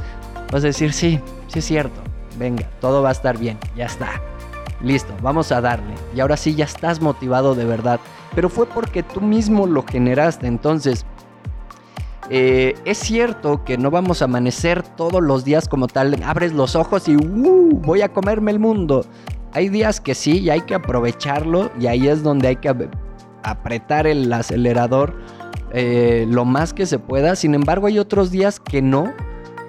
vas 0.52 0.64
a 0.64 0.68
decir, 0.68 0.94
sí, 0.94 1.20
sí 1.48 1.60
es 1.60 1.66
cierto, 1.66 2.02
venga, 2.38 2.68
todo 2.80 3.02
va 3.02 3.10
a 3.10 3.14
estar 3.14 3.38
bien, 3.38 3.58
ya 3.76 3.86
está. 3.86 4.22
Listo, 4.82 5.12
vamos 5.22 5.52
a 5.52 5.60
darle. 5.60 5.96
Y 6.16 6.20
ahora 6.20 6.38
sí 6.38 6.54
ya 6.54 6.66
estás 6.66 7.02
motivado 7.02 7.56
de 7.56 7.66
verdad. 7.66 8.00
Pero 8.36 8.48
fue 8.48 8.68
porque 8.68 9.02
tú 9.02 9.22
mismo 9.22 9.66
lo 9.66 9.84
generaste. 9.84 10.46
Entonces, 10.46 11.04
eh, 12.30 12.76
es 12.86 12.98
cierto 13.00 13.64
que 13.64 13.78
no 13.78 13.90
vamos 13.90 14.22
a 14.22 14.26
amanecer 14.26 14.84
todos 14.84 15.22
los 15.22 15.44
días 15.44 15.68
como 15.68 15.88
tal. 15.88 16.22
Abres 16.24 16.54
los 16.54 16.76
ojos 16.76 17.08
y 17.08 17.16
uh, 17.16 17.80
voy 17.82 18.02
a 18.02 18.10
comerme 18.10 18.52
el 18.52 18.60
mundo. 18.60 19.06
Hay 19.54 19.70
días 19.70 20.00
que 20.00 20.14
sí 20.14 20.40
y 20.40 20.50
hay 20.50 20.62
que 20.62 20.76
aprovecharlo 20.76 21.72
y 21.80 21.88
ahí 21.88 22.08
es 22.08 22.22
donde 22.22 22.50
hay 22.50 22.58
que 22.58 22.72
apretar 23.44 24.06
el 24.06 24.32
acelerador 24.32 25.16
eh, 25.72 26.26
lo 26.30 26.46
más 26.46 26.74
que 26.74 26.86
se 26.86 27.00
pueda. 27.00 27.36
Sin 27.36 27.56
embargo, 27.56 27.88
hay 27.88 27.98
otros 27.98 28.30
días 28.30 28.60
que 28.60 28.82
no. 28.82 29.14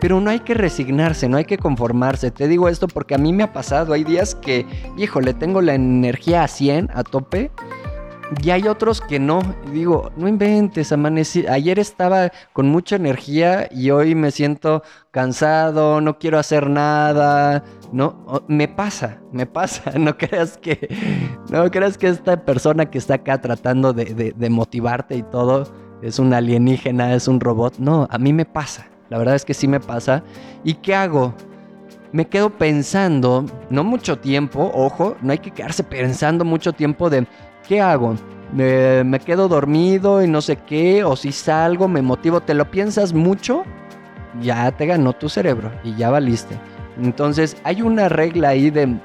Pero 0.00 0.20
no 0.20 0.30
hay 0.30 0.40
que 0.40 0.54
resignarse, 0.54 1.28
no 1.28 1.36
hay 1.36 1.44
que 1.44 1.58
conformarse. 1.58 2.30
Te 2.30 2.46
digo 2.46 2.68
esto 2.68 2.88
porque 2.88 3.14
a 3.14 3.18
mí 3.18 3.32
me 3.32 3.42
ha 3.42 3.52
pasado. 3.52 3.92
Hay 3.92 4.04
días 4.04 4.34
que, 4.34 4.64
híjole, 4.96 5.34
tengo 5.34 5.60
la 5.60 5.74
energía 5.74 6.44
a 6.44 6.48
100, 6.48 6.90
a 6.94 7.02
tope 7.02 7.50
y 8.42 8.50
hay 8.50 8.68
otros 8.68 9.00
que 9.00 9.18
no. 9.18 9.40
digo, 9.72 10.10
no 10.16 10.28
inventes, 10.28 10.92
amanecí. 10.92 11.46
Ayer 11.46 11.78
estaba 11.78 12.30
con 12.52 12.68
mucha 12.68 12.96
energía 12.96 13.68
y 13.70 13.90
hoy 13.90 14.14
me 14.14 14.30
siento 14.30 14.82
cansado, 15.10 16.00
no 16.00 16.18
quiero 16.18 16.38
hacer 16.38 16.68
nada. 16.68 17.64
No, 17.90 18.44
me 18.46 18.68
pasa, 18.68 19.20
me 19.32 19.46
pasa. 19.46 19.92
No 19.98 20.16
creas 20.16 20.58
que, 20.58 20.94
no 21.50 21.70
creas 21.70 21.98
que 21.98 22.08
esta 22.08 22.44
persona 22.44 22.90
que 22.90 22.98
está 22.98 23.14
acá 23.14 23.40
tratando 23.40 23.92
de, 23.92 24.34
de 24.36 24.50
motivarte 24.50 25.16
y 25.16 25.22
todo 25.22 25.66
es 26.02 26.18
un 26.18 26.32
alienígena, 26.34 27.14
es 27.14 27.28
un 27.28 27.40
robot. 27.40 27.78
No, 27.78 28.06
a 28.10 28.18
mí 28.18 28.32
me 28.32 28.44
pasa. 28.44 28.86
La 29.10 29.18
verdad 29.18 29.34
es 29.34 29.44
que 29.44 29.54
sí 29.54 29.68
me 29.68 29.80
pasa. 29.80 30.22
¿Y 30.64 30.74
qué 30.74 30.94
hago? 30.94 31.34
Me 32.12 32.26
quedo 32.26 32.50
pensando, 32.50 33.44
no 33.68 33.84
mucho 33.84 34.18
tiempo, 34.18 34.70
ojo, 34.74 35.16
no 35.20 35.32
hay 35.32 35.38
que 35.38 35.50
quedarse 35.50 35.84
pensando 35.84 36.44
mucho 36.44 36.72
tiempo 36.72 37.10
de 37.10 37.26
¿qué 37.68 37.82
hago? 37.82 38.16
Me, 38.50 39.20
quedo 39.20 39.46
dormido 39.46 40.22
y 40.22 40.26
no 40.26 40.40
sé 40.40 40.56
qué, 40.56 41.04
o 41.04 41.16
si 41.16 41.32
salgo, 41.32 41.86
me 41.86 42.00
motivo, 42.00 42.40
te 42.40 42.54
lo 42.54 42.70
piensas 42.70 43.12
mucho, 43.12 43.64
ya 44.40 44.72
te 44.72 44.86
ganó 44.86 45.12
tu 45.12 45.28
cerebro 45.28 45.70
y 45.84 45.94
ya 45.96 46.08
valiste. 46.08 46.58
Entonces 46.98 47.58
hay 47.62 47.82
una 47.82 48.08
regla 48.08 48.48
ahí 48.48 48.70
de, 48.70 48.96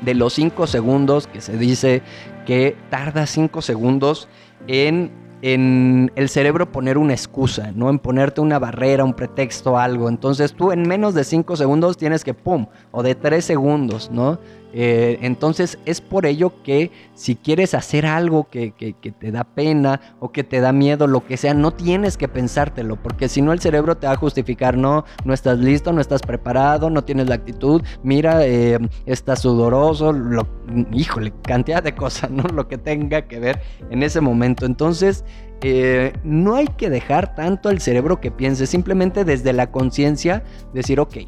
de 0.00 0.14
los 0.14 0.32
5 0.32 0.66
segundos 0.66 1.26
que 1.26 1.42
se 1.42 1.58
dice 1.58 2.00
que 2.46 2.76
tarda 2.88 3.26
5 3.26 3.60
segundos 3.60 4.26
en, 4.66 5.10
en 5.42 6.12
el 6.14 6.28
cerebro 6.28 6.70
poner 6.70 6.96
una 6.96 7.12
excusa, 7.12 7.72
¿no? 7.74 7.90
En 7.90 7.98
ponerte 7.98 8.40
una 8.40 8.60
barrera, 8.60 9.04
un 9.04 9.12
pretexto, 9.12 9.76
algo. 9.76 10.08
Entonces 10.08 10.54
tú 10.54 10.70
en 10.70 10.86
menos 10.86 11.14
de 11.14 11.24
5 11.24 11.56
segundos 11.56 11.96
tienes 11.96 12.24
que, 12.24 12.32
¡pum! 12.32 12.66
O 12.92 13.02
de 13.02 13.16
3 13.16 13.44
segundos, 13.44 14.10
¿no? 14.12 14.38
Eh, 14.74 15.18
entonces 15.20 15.78
es 15.84 16.00
por 16.00 16.24
ello 16.24 16.52
que 16.62 16.90
si 17.14 17.36
quieres 17.36 17.74
hacer 17.74 18.06
algo 18.06 18.48
que, 18.48 18.72
te 19.18 19.30
da 19.30 19.44
pena 19.44 20.00
o 20.18 20.32
que 20.32 20.44
te 20.44 20.60
da 20.60 20.72
miedo, 20.72 21.06
lo 21.06 21.26
que 21.26 21.36
sea, 21.36 21.54
no 21.54 21.72
tienes 21.72 22.16
que 22.16 22.28
pensártelo, 22.28 22.96
porque 22.96 23.28
si 23.28 23.42
no 23.42 23.52
el 23.52 23.60
cerebro 23.60 23.96
te 23.96 24.06
va 24.06 24.14
a 24.14 24.16
justificar, 24.16 24.76
no, 24.76 25.04
no 25.24 25.34
estás 25.34 25.58
listo, 25.58 25.92
no 25.92 26.00
estás 26.00 26.22
preparado, 26.22 26.88
no 26.90 27.04
tienes 27.04 27.28
la 27.28 27.34
actitud, 27.34 27.82
mira, 28.02 28.46
eh, 28.46 28.78
estás 29.06 29.40
sudoroso, 29.40 30.12
lo, 30.12 30.48
híjole, 30.92 31.32
cantidad 31.42 31.82
de 31.82 31.94
cosas, 31.94 32.30
¿no? 32.30 32.44
Lo 32.44 32.68
que 32.68 32.78
tenga 32.78 33.22
que 33.22 33.38
ver 33.38 33.60
en 33.90 34.02
ese 34.02 34.20
momento. 34.20 34.64
Entonces, 34.64 35.24
eh, 35.62 36.12
no 36.24 36.56
hay 36.56 36.66
que 36.66 36.90
dejar 36.90 37.34
tanto 37.34 37.68
al 37.68 37.80
cerebro 37.80 38.20
que 38.20 38.30
piense, 38.30 38.66
simplemente 38.66 39.24
desde 39.24 39.52
la 39.52 39.70
conciencia 39.70 40.42
decir, 40.74 40.98
ok, 40.98 41.18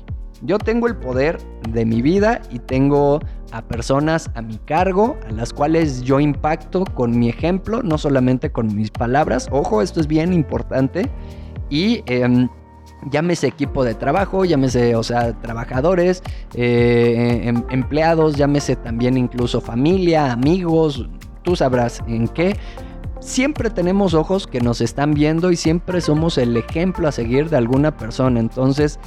yo 0.45 0.59
tengo 0.59 0.87
el 0.87 0.97
poder 0.97 1.39
de 1.71 1.85
mi 1.85 2.03
vida 2.03 2.41
y 2.51 2.59
tengo 2.59 3.21
a 3.53 3.63
personas 3.63 4.31
a 4.35 4.43
mi 4.43 4.59
cargo, 4.59 5.17
a 5.29 5.33
las 5.33 5.53
cuales 5.53 6.03
yo 6.03 6.21
impacto 6.21 6.85
con 6.85 7.19
mi 7.19 7.29
ejemplo, 7.29 7.83
no 7.83 7.99
solamente 7.99 8.51
con 8.51 8.75
mis 8.75 8.91
palabras. 8.91 9.49
Ojo, 9.51 9.81
esto 9.81 10.01
es 10.01 10.07
bien 10.07 10.33
importante. 10.33 11.09
Y 11.71 12.03
em, 12.07 12.49
llámese 13.11 13.47
equipo 13.47 13.85
de 13.85 13.95
trabajo, 13.95 14.45
llámese, 14.45 14.97
o 14.97 15.03
sea, 15.03 15.33
trabajadores, 15.41 16.23
eh, 16.55 17.43
em, 17.45 17.65
empleados, 17.71 18.37
llámese 18.37 18.77
también 18.77 19.17
incluso 19.17 19.61
familia, 19.61 20.33
amigos, 20.33 21.09
tú 21.43 21.57
sabrás 21.57 22.03
en 22.07 22.29
qué. 22.29 22.57
Siempre 23.21 23.71
tenemos 23.71 24.13
ojos 24.13 24.47
que 24.47 24.61
nos 24.61 24.83
están 24.83 25.15
viendo 25.15 25.51
y 25.51 25.57
siempre 25.57 26.03
somos 26.03 26.37
el 26.37 26.57
ejemplo 26.57 27.09
a 27.09 27.13
seguir 27.13 27.49
de 27.49 27.57
alguna 27.57 27.97
persona. 27.97 28.39
Entonces, 28.39 28.99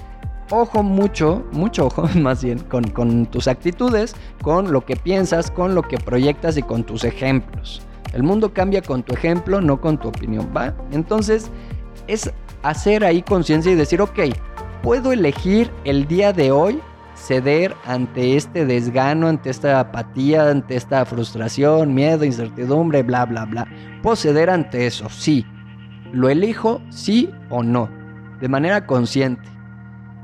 ojo 0.51 0.83
mucho, 0.83 1.43
mucho 1.51 1.87
ojo 1.87 2.07
más 2.15 2.43
bien, 2.43 2.59
con, 2.59 3.25
tus 3.25 3.47
actitudes, 3.47 4.15
con 4.41 4.71
lo 4.71 4.85
que 4.85 4.95
piensas, 4.95 5.51
con 5.51 5.75
lo 5.75 5.81
que 5.81 5.97
proyectas 5.97 6.57
y 6.57 6.63
con 6.63 6.83
tus 6.83 7.03
ejemplos. 7.03 7.81
El 8.13 8.23
mundo 8.23 8.53
cambia 8.53 8.81
con 8.81 9.03
tu 9.03 9.13
ejemplo, 9.13 9.61
no 9.61 9.81
con 9.81 9.97
tu 9.97 10.07
opinión, 10.07 10.49
¿va? 10.55 10.73
Entonces, 10.91 11.51
es 12.07 12.31
hacer 12.63 13.03
ahí 13.03 13.21
conciencia 13.21 13.71
y 13.71 13.75
decir, 13.75 14.01
ok, 14.01 14.19
puedo 14.81 15.11
elegir 15.11 15.69
el 15.83 16.07
día 16.07 16.33
de 16.33 16.51
hoy 16.51 16.79
ceder 17.15 17.75
ante 17.85 18.37
este 18.37 18.65
desgano, 18.65 19.27
ante 19.27 19.49
esta 19.49 19.79
apatía, 19.79 20.49
ante 20.49 20.75
esta 20.75 21.03
frustración, 21.05 21.93
miedo, 21.93 22.23
incertidumbre, 22.23 23.03
bla, 23.03 23.25
bla, 23.25 23.45
bla. 23.45 23.67
Puedo 24.01 24.15
ceder 24.15 24.49
ante 24.49 24.85
eso, 24.85 25.09
sí. 25.09 25.45
Lo 26.13 26.29
elijo, 26.29 26.81
sí 26.89 27.29
o 27.49 27.63
no, 27.63 27.89
de 28.39 28.47
manera 28.47 28.85
consciente. 28.85 29.56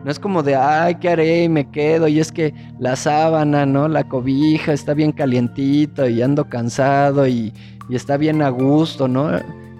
No 0.03 0.11
es 0.11 0.19
como 0.19 0.43
de, 0.43 0.55
ay, 0.55 0.95
¿qué 0.95 1.09
haré? 1.09 1.43
Y 1.43 1.49
me 1.49 1.69
quedo. 1.69 2.07
Y 2.07 2.19
es 2.19 2.31
que 2.31 2.53
la 2.79 2.95
sábana, 2.95 3.65
¿no? 3.65 3.87
La 3.87 4.03
cobija 4.03 4.73
está 4.73 4.93
bien 4.93 5.13
calientito 5.13 6.07
y 6.07 6.21
ando 6.21 6.49
cansado 6.49 7.27
y, 7.27 7.53
está 7.89 8.17
bien 8.17 8.41
a 8.41 8.49
gusto, 8.49 9.07
¿no? 9.07 9.29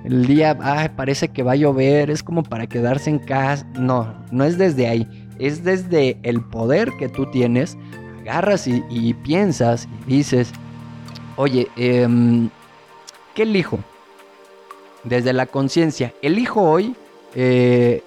El 0.05 0.25
día, 0.27 0.57
ay, 0.61 0.89
parece 0.95 1.29
que 1.29 1.43
va 1.43 1.53
a 1.53 1.57
llover. 1.57 2.09
Es 2.09 2.23
como 2.23 2.43
para 2.43 2.67
quedarse 2.67 3.09
en 3.09 3.19
casa. 3.19 3.65
No, 3.77 4.13
no 4.31 4.45
es 4.45 4.57
desde 4.57 4.87
ahí. 4.87 5.07
Es 5.39 5.63
desde 5.63 6.17
el 6.23 6.41
poder 6.41 6.91
que 6.97 7.09
tú 7.09 7.25
tienes. 7.31 7.77
Agarras 8.21 8.67
y, 8.67 9.13
piensas 9.15 9.89
y 10.07 10.17
dices, 10.17 10.53
oye, 11.35 11.67
em, 11.75 12.49
¿qué 13.35 13.43
elijo? 13.43 13.79
Desde 15.03 15.33
la 15.33 15.45
conciencia, 15.47 16.13
elijo 16.21 16.61
hoy 16.61 16.95
eh, 17.35 18.01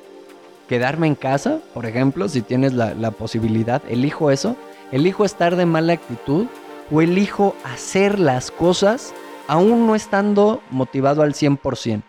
quedarme 0.68 1.06
en 1.06 1.14
casa, 1.14 1.60
por 1.74 1.86
ejemplo, 1.86 2.28
si 2.28 2.42
tienes 2.42 2.72
la, 2.72 3.10
posibilidad, 3.12 3.82
elijo 3.88 4.30
eso, 4.30 4.56
elijo 4.92 5.24
estar 5.24 5.56
de 5.56 5.66
mala 5.66 5.94
actitud 5.94 6.46
o 6.90 7.02
elijo 7.02 7.54
hacer 7.64 8.18
las 8.18 8.50
cosas 8.50 9.14
aún 9.48 9.86
no 9.86 9.94
estando 9.94 10.60
motivado 10.70 11.22
al 11.22 11.34
100%. 11.34 12.02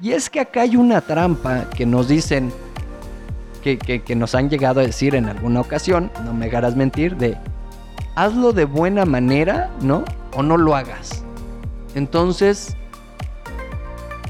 Y 0.00 0.12
es 0.12 0.28
que 0.30 0.40
acá 0.40 0.62
hay 0.62 0.76
una 0.76 1.00
trampa 1.00 1.68
que 1.70 1.86
nos 1.86 2.08
dicen, 2.08 2.52
que, 3.62 3.78
que, 3.78 4.16
nos 4.16 4.34
han 4.34 4.50
llegado 4.50 4.80
a 4.80 4.84
decir 4.84 5.14
en 5.14 5.26
alguna 5.26 5.60
ocasión, 5.60 6.10
no 6.24 6.34
me 6.34 6.46
hagas 6.46 6.76
mentir, 6.76 7.16
de 7.16 7.38
hazlo 8.14 8.52
de 8.52 8.66
buena 8.66 9.04
manera, 9.04 9.70
¿no? 9.80 10.04
O 10.36 10.42
no 10.42 10.56
lo 10.56 10.76
hagas. 10.76 11.24
Entonces, 11.94 12.76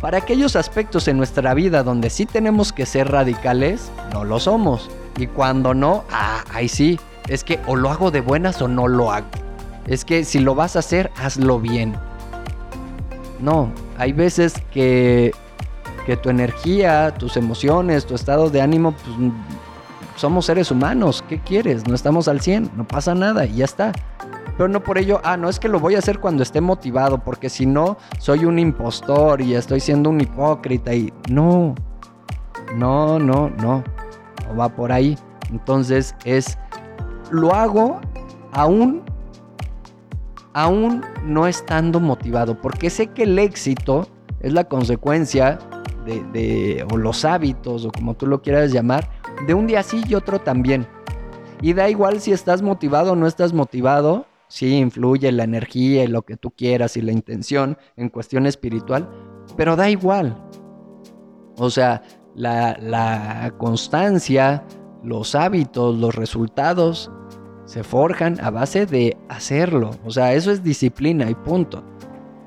para 0.05 0.19
aquellos 0.19 0.55
aspectos 0.55 1.09
en 1.09 1.17
nuestra 1.17 1.55
vida 1.55 1.83
donde 1.83 2.11
sí 2.11 2.27
tenemos 2.27 2.75
que 2.75 2.85
ser 2.85 3.11
radicales, 3.11 3.91
no 4.13 4.23
lo 4.23 4.39
somos. 4.39 4.91
Y 5.17 5.29
cuando 5.29 5.73
no, 5.73 6.05
ah, 6.11 6.45
ahí 6.53 6.69
sí. 6.69 7.01
Es 7.27 7.43
que 7.43 7.59
o 7.67 7.75
lo 7.75 7.89
hago 7.89 8.11
de 8.11 8.21
buenas 8.21 8.61
o 8.61 8.69
no 8.69 8.87
lo 8.87 9.11
hago. 9.11 9.29
Es 9.87 10.05
que 10.05 10.27
si 10.27 10.41
lo 10.41 10.55
vas 10.55 10.77
a 10.77 10.81
hacer, 10.81 11.11
hazlo 11.17 11.59
bien. 11.59 11.97
No, 13.41 13.73
hay 13.97 14.13
veces 14.13 14.53
que, 14.75 15.33
que 16.05 16.19
tu 16.19 16.29
energía, 16.29 17.15
tus 17.15 17.39
emociones, 17.39 18.05
tu 18.05 18.15
estado 18.15 18.51
de 18.51 18.61
ánimo, 18.61 18.93
pues 18.93 19.33
somos 20.17 20.45
seres 20.45 20.71
humanos. 20.71 21.25
¿Qué 21.31 21.41
quieres? 21.41 21.89
No 21.89 21.95
estamos 21.95 22.29
al 22.29 22.43
100, 22.43 22.73
no 22.77 22.87
pasa 22.87 23.15
nada 23.15 23.47
y 23.47 23.55
ya 23.55 23.65
está. 23.65 23.93
Pero 24.57 24.69
no 24.69 24.83
por 24.83 24.99
ello, 24.99 25.21
ah, 25.25 25.37
no 25.37 25.49
es 25.49 25.59
que 25.59 25.69
lo 25.69 25.81
voy 25.81 25.97
a 25.97 25.99
hacer 25.99 26.21
cuando 26.21 26.43
esté 26.43 26.61
motivado, 26.61 27.19
porque 27.19 27.49
si 27.49 27.67
no, 27.67 27.97
soy 28.19 28.45
un 28.45 28.59
impostor 28.59 29.41
y 29.41 29.55
estoy 29.55 29.81
siendo 29.81 30.11
un 30.11 30.21
hipócrita 30.21 30.95
y 30.95 31.13
no, 31.29 31.75
no, 32.77 33.19
no, 33.19 33.51
no, 33.51 33.83
no 34.47 34.57
va 34.59 34.69
por 34.69 34.93
ahí. 34.93 35.19
Entonces 35.51 36.15
es, 36.25 36.59
lo 37.31 37.53
hago 37.53 38.01
aún, 38.53 39.03
aún 40.53 41.05
no 41.25 41.47
estando 41.47 42.01
motivado, 42.01 42.61
porque 42.61 42.91
sé 42.91 43.09
que 43.09 43.25
el 43.25 43.39
éxito 43.39 44.09
es 44.41 44.53
la 44.53 44.65
consecuencia 44.65 45.59
de, 46.07 46.23
de, 46.33 46.87
o 46.93 46.97
los 46.97 47.25
hábitos, 47.25 47.85
o 47.85 47.91
como 47.91 48.15
tú 48.15 48.27
lo 48.27 48.43
quieras 48.43 48.73
llamar, 48.73 49.11
de 49.47 49.55
un 49.55 49.67
día 49.67 49.83
sí 49.83 50.03
y 50.07 50.15
otro 50.15 50.39
también. 50.39 50.87
Y 51.61 51.73
da 51.73 51.89
igual 51.89 52.21
si 52.21 52.33
estás 52.33 52.63
motivado 52.63 53.13
o 53.13 53.17
no 53.17 53.27
estás 53.27 53.53
motivado, 53.53 54.27
sí 54.49 54.77
influye 54.77 55.31
la 55.33 55.45
energía 55.45 56.05
y 56.05 56.09
lo 56.09 56.23
que 56.23 56.37
tú 56.37 56.51
quieras 56.51 56.97
y 56.97 57.03
la 57.03 57.13
intención 57.13 57.77
en 57.97 58.09
cuestión 58.09 58.47
espiritual, 58.47 59.09
pero 59.57 59.77
da 59.77 59.91
igual. 59.91 60.37
O 61.57 61.71
sea, 61.71 62.03
la, 62.35 63.55
constancia, 63.59 64.65
los 65.03 65.35
hábitos, 65.35 65.97
los 65.97 66.15
resultados 66.15 67.11
se 67.65 67.83
forjan 67.83 68.39
a 68.41 68.51
base 68.51 68.87
de 68.87 69.17
hacerlo. 69.29 69.91
O 70.05 70.11
sea, 70.11 70.35
eso 70.35 70.51
es 70.51 70.63
disciplina 70.63 71.31
y 71.31 71.35
punto. 71.35 71.83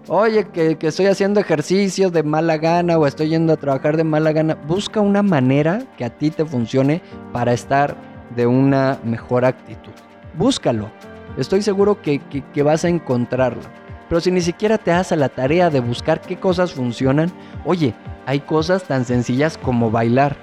Oye, 0.09 0.45
que, 0.45 0.77
que, 0.77 0.87
estoy 0.87 1.07
haciendo 1.07 1.39
ejercicio 1.39 2.09
de 2.09 2.23
mala 2.23 2.57
gana 2.57 2.97
o 2.97 3.05
estoy 3.05 3.29
yendo 3.29 3.53
a 3.53 3.57
trabajar 3.57 3.97
de 3.97 4.05
mala 4.05 4.31
gana. 4.31 4.55
Busca 4.55 5.01
una 5.01 5.21
manera 5.21 5.85
que 5.97 6.05
a 6.05 6.17
ti 6.17 6.29
te 6.29 6.45
funcione 6.45 7.01
para 7.33 7.51
estar 7.51 7.97
de 8.35 8.47
una 8.47 8.99
mejor 9.03 9.43
actitud. 9.43 9.91
Búscalo. 10.37 10.89
Estoy 11.37 11.61
seguro 11.61 12.01
que, 12.01 12.19
vas 12.63 12.83
a 12.83 12.89
encontrarlo. 12.89 13.61
Pero 14.09 14.21
si 14.21 14.31
ni 14.31 14.41
siquiera 14.41 14.77
te 14.77 14.91
das 14.91 15.11
a 15.11 15.15
la 15.15 15.29
tarea 15.29 15.69
de 15.69 15.79
buscar 15.79 16.21
qué 16.21 16.37
cosas 16.39 16.73
funcionan, 16.73 17.31
oye, 17.65 17.93
hay 18.25 18.39
cosas 18.39 18.83
tan 18.83 19.05
sencillas 19.05 19.57
como 19.57 19.91
bailar. 19.91 20.35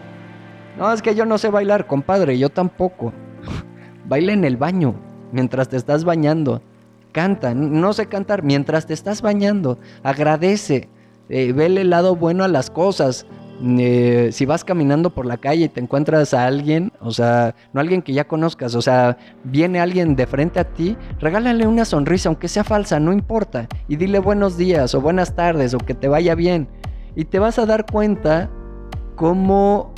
No, 0.78 0.92
es 0.92 1.02
que 1.02 1.14
yo 1.14 1.24
no 1.24 1.38
sé 1.38 1.48
bailar, 1.48 1.86
compadre, 1.86 2.38
yo 2.38 2.48
tampoco. 2.50 3.12
Baila 4.06 4.32
en 4.32 4.44
el 4.44 4.56
baño, 4.56 4.94
mientras 5.32 5.68
te 5.68 5.76
estás 5.76 6.04
bañando. 6.04 6.62
Canta, 7.12 7.54
no 7.54 7.92
sé 7.92 8.06
cantar, 8.06 8.42
mientras 8.42 8.86
te 8.86 8.94
estás 8.94 9.22
bañando. 9.22 9.78
Agradece, 10.02 10.88
eh, 11.28 11.52
vele 11.52 11.82
el 11.82 11.90
lado 11.90 12.16
bueno 12.16 12.44
a 12.44 12.48
las 12.48 12.70
cosas. 12.70 13.26
Eh, 13.62 14.30
si 14.32 14.46
vas 14.46 14.64
caminando 14.64 15.10
por 15.10 15.26
la 15.26 15.36
calle 15.36 15.66
y 15.66 15.68
te 15.68 15.80
encuentras 15.80 16.34
a 16.34 16.44
alguien, 16.44 16.92
o 17.00 17.12
sea, 17.12 17.54
no 17.72 17.80
alguien 17.80 18.02
que 18.02 18.12
ya 18.12 18.26
conozcas, 18.26 18.74
o 18.74 18.82
sea, 18.82 19.16
viene 19.44 19.80
alguien 19.80 20.16
de 20.16 20.26
frente 20.26 20.58
a 20.58 20.64
ti, 20.64 20.96
regálale 21.20 21.66
una 21.66 21.84
sonrisa, 21.84 22.28
aunque 22.28 22.48
sea 22.48 22.64
falsa, 22.64 22.98
no 22.98 23.12
importa, 23.12 23.68
y 23.86 23.96
dile 23.96 24.18
buenos 24.18 24.56
días 24.56 24.94
o 24.94 25.00
buenas 25.00 25.36
tardes 25.36 25.72
o 25.72 25.78
que 25.78 25.94
te 25.94 26.08
vaya 26.08 26.34
bien. 26.34 26.68
Y 27.14 27.26
te 27.26 27.38
vas 27.38 27.58
a 27.60 27.66
dar 27.66 27.86
cuenta 27.86 28.50
cómo 29.14 29.94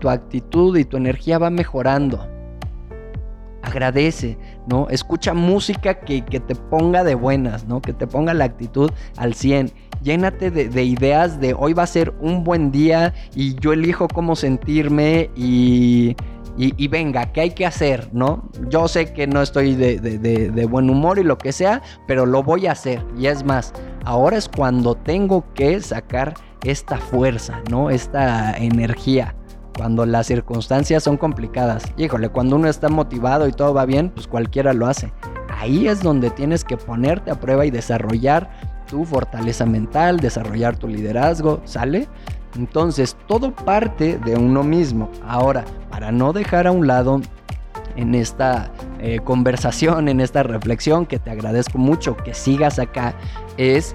tu 0.00 0.08
actitud 0.08 0.76
y 0.76 0.84
tu 0.84 0.96
energía 0.96 1.38
va 1.38 1.48
mejorando. 1.50 2.26
Agradece, 3.62 4.36
¿no? 4.66 4.88
Escucha 4.88 5.34
música 5.34 6.00
que, 6.00 6.24
que 6.24 6.40
te 6.40 6.54
ponga 6.54 7.04
de 7.04 7.14
buenas, 7.14 7.66
¿no? 7.66 7.80
Que 7.80 7.92
te 7.92 8.06
ponga 8.06 8.34
la 8.34 8.44
actitud 8.44 8.90
al 9.16 9.34
100 9.34 9.72
llénate 10.02 10.50
de, 10.50 10.84
ideas 10.84 11.40
de 11.40 11.54
hoy 11.54 11.72
va 11.72 11.82
a 11.82 11.86
ser 11.86 12.14
un 12.20 12.44
buen 12.44 12.70
día 12.70 13.14
y 13.34 13.54
yo 13.56 13.72
elijo 13.72 14.08
cómo 14.08 14.36
sentirme 14.36 15.30
y, 15.36 16.16
y, 16.56 16.88
venga, 16.88 17.32
¿qué 17.32 17.42
hay 17.42 17.50
que 17.50 17.66
hacer? 17.66 18.08
¿No? 18.12 18.48
Yo 18.68 18.88
sé 18.88 19.12
que 19.12 19.26
no 19.26 19.42
estoy 19.42 19.74
de, 19.74 19.98
de, 19.98 20.64
buen 20.66 20.88
humor 20.88 21.18
y 21.18 21.22
lo 21.22 21.36
que 21.38 21.52
sea, 21.52 21.82
pero 22.06 22.24
lo 22.24 22.42
voy 22.42 22.66
a 22.66 22.72
hacer. 22.72 23.04
Y 23.18 23.26
es 23.26 23.44
más, 23.44 23.72
ahora 24.04 24.36
es 24.36 24.48
cuando 24.48 24.94
tengo 24.94 25.44
que 25.54 25.80
sacar 25.80 26.34
esta 26.64 26.96
fuerza, 26.96 27.60
¿no? 27.70 27.90
Esta 27.90 28.56
energía. 28.56 29.34
Cuando 29.76 30.06
las 30.06 30.26
circunstancias 30.26 31.02
son 31.02 31.16
complicadas. 31.18 31.84
Híjole, 31.98 32.30
cuando 32.30 32.56
uno 32.56 32.68
está 32.68 32.88
motivado 32.88 33.46
y 33.46 33.52
todo 33.52 33.74
va 33.74 33.84
bien, 33.84 34.10
pues 34.10 34.26
cualquiera 34.26 34.72
lo 34.72 34.86
hace. 34.86 35.12
Ahí 35.58 35.86
es 35.86 36.02
donde 36.02 36.30
tienes 36.30 36.64
que 36.64 36.76
ponerte 36.76 37.30
a 37.30 37.40
prueba 37.40 37.66
y 37.66 37.70
desarrollar 37.70 38.50
tu 38.86 39.04
fortaleza 39.04 39.66
mental, 39.66 40.18
desarrollar 40.18 40.76
tu 40.76 40.88
liderazgo, 40.88 41.60
¿sale? 41.64 42.08
Entonces, 42.56 43.16
todo 43.26 43.54
parte 43.54 44.18
de 44.18 44.36
uno 44.36 44.62
mismo. 44.62 45.10
Ahora, 45.26 45.64
para 45.90 46.10
no 46.10 46.32
dejar 46.32 46.66
a 46.66 46.72
un 46.72 46.86
lado 46.86 47.20
en 47.96 48.14
esta 48.14 48.70
eh, 49.00 49.20
conversación, 49.24 50.08
en 50.08 50.20
esta 50.20 50.42
reflexión, 50.42 51.06
que 51.06 51.18
te 51.18 51.30
agradezco 51.30 51.78
mucho 51.78 52.16
que 52.16 52.32
sigas 52.32 52.78
acá, 52.78 53.14
es 53.56 53.94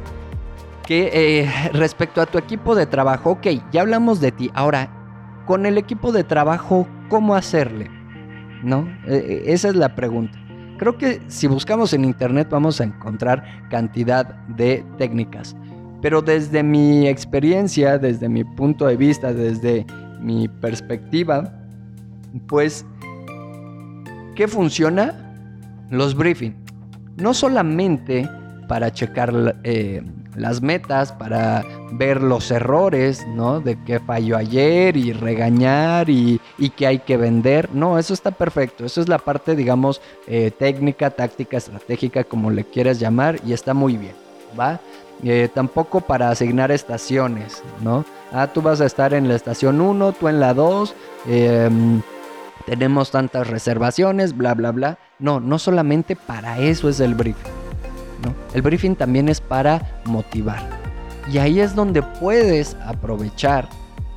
que 0.85 1.09
eh, 1.13 1.69
respecto 1.73 2.21
a 2.21 2.25
tu 2.25 2.38
equipo 2.38 2.75
de 2.75 2.85
trabajo, 2.85 3.31
ok, 3.31 3.47
ya 3.71 3.81
hablamos 3.81 4.19
de 4.19 4.31
ti. 4.31 4.51
Ahora, 4.53 4.89
con 5.51 5.65
el 5.65 5.77
equipo 5.77 6.13
de 6.13 6.24
trabajo, 6.24 6.88
¿cómo 7.10 7.36
hacerle? 7.36 7.92
¿No? 8.64 8.87
Eh, 9.05 9.44
esa 9.48 9.68
es 9.68 9.75
la 9.75 9.96
pregunta. 9.96 10.40
Creo 10.79 10.98
que 10.98 11.20
si 11.27 11.46
buscamos 11.46 11.92
en 11.92 12.05
internet 12.05 12.48
vamos 12.50 12.79
a 12.79 12.85
encontrar 12.85 13.44
cantidad 13.70 14.27
de 14.48 14.85
técnicas. 14.98 15.53
Pero 16.01 16.22
desde 16.22 16.64
mi 16.64 17.05
experiencia, 17.05 17.98
desde 17.98 18.29
mi 18.29 18.46
punto 18.46 18.87
de 18.87 18.96
vista, 18.96 19.33
desde 19.33 19.85
mi 20.22 20.48
perspectiva, 20.48 21.53
pues, 22.48 22.85
¿qué 24.37 24.48
funciona? 24.48 25.35
Los 25.90 26.16
briefings. 26.16 26.55
No 27.18 27.33
solamente 27.33 28.25
para 28.70 28.90
checar 28.90 29.57
eh, 29.66 30.01
las 30.35 30.61
metas, 30.61 31.11
para 31.11 31.63
ver 31.91 32.22
los 32.22 32.51
errores, 32.51 33.25
¿no? 33.27 33.59
De 33.59 33.77
qué 33.83 34.00
falló 34.00 34.37
ayer 34.37 34.96
y 34.98 35.13
regañar 35.13 36.09
y, 36.09 36.39
y 36.57 36.70
qué 36.70 36.87
hay 36.87 37.00
que 37.00 37.17
vender. 37.17 37.70
No, 37.74 38.00
eso 38.00 38.13
está 38.13 38.31
perfecto. 38.31 38.85
Eso 38.85 39.01
es 39.01 39.09
la 39.09 39.17
parte, 39.17 39.55
digamos, 39.55 40.01
eh, 40.27 40.51
técnica, 40.51 41.09
táctica, 41.09 41.57
estratégica, 41.57 42.24
como 42.24 42.51
le 42.51 42.63
quieras 42.63 43.00
llamar, 43.00 43.39
y 43.46 43.53
está 43.53 43.74
muy 43.74 43.98
bien, 43.98 44.15
¿va? 44.59 44.79
Eh, 45.24 45.50
tampoco 45.53 46.01
para 46.01 46.29
asignar 46.29 46.72
estaciones, 46.72 47.61
¿no? 47.83 48.05
Ah, 48.31 48.48
tú 48.48 48.61
vas 48.61 48.81
a 48.81 48.85
estar 48.85 49.13
en 49.13 49.27
la 49.27 49.35
estación 49.35 49.79
1, 49.79 50.13
tú 50.13 50.27
en 50.29 50.39
la 50.39 50.53
2, 50.53 50.96
em, 51.27 52.01
tenemos 52.65 53.11
tantas 53.11 53.48
reservaciones, 53.48 54.35
bla, 54.35 54.53
bla, 54.55 54.72
bla. 54.72 54.98
No, 55.20 55.39
no 55.39 55.59
solamente 55.59 56.15
para 56.15 56.59
eso 56.59 56.89
es 56.89 57.00
el 57.00 57.13
briefing. 57.13 57.60
El 58.53 58.62
briefing 58.62 58.96
también 58.96 59.29
es 59.29 59.40
para 59.42 60.01
motivar. 60.05 60.62
Y 61.31 61.38
ahí 61.38 61.60
es 61.60 61.75
donde 61.75 62.01
puedes 62.01 62.75
aprovechar 62.86 63.68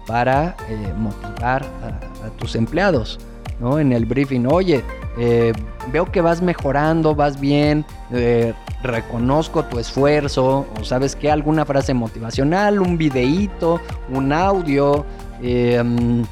para 0.06 0.56
eh, 0.68 0.92
motivar 0.98 1.62
a, 1.62 2.30
tus 2.38 2.56
empleados. 2.56 3.18
¿no? 3.60 3.78
En 3.78 3.92
el 3.92 4.06
briefing, 4.06 4.46
oye, 4.46 4.82
eh, 5.18 5.52
veo 5.92 6.10
que 6.10 6.20
vas 6.20 6.42
mejorando, 6.42 7.14
vas 7.14 7.38
bien, 7.38 7.84
eh, 8.12 8.52
reconozco 8.82 9.64
tu 9.64 9.78
esfuerzo, 9.78 10.66
o 10.78 10.84
sabes 10.84 11.14
que 11.14 11.30
alguna 11.30 11.64
frase 11.64 11.94
motivacional, 11.94 12.80
un 12.80 12.98
videíto, 12.98 13.80
un 14.10 14.32
audio, 14.32 15.04
mm, 15.40 16.22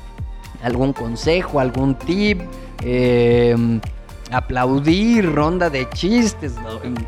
algún 0.62 0.92
consejo, 0.92 1.60
algún 1.60 1.94
tip, 1.94 2.40
aplaudir, 4.32 5.32
ronda 5.32 5.70
de 5.70 5.88
chistes, 5.90 6.54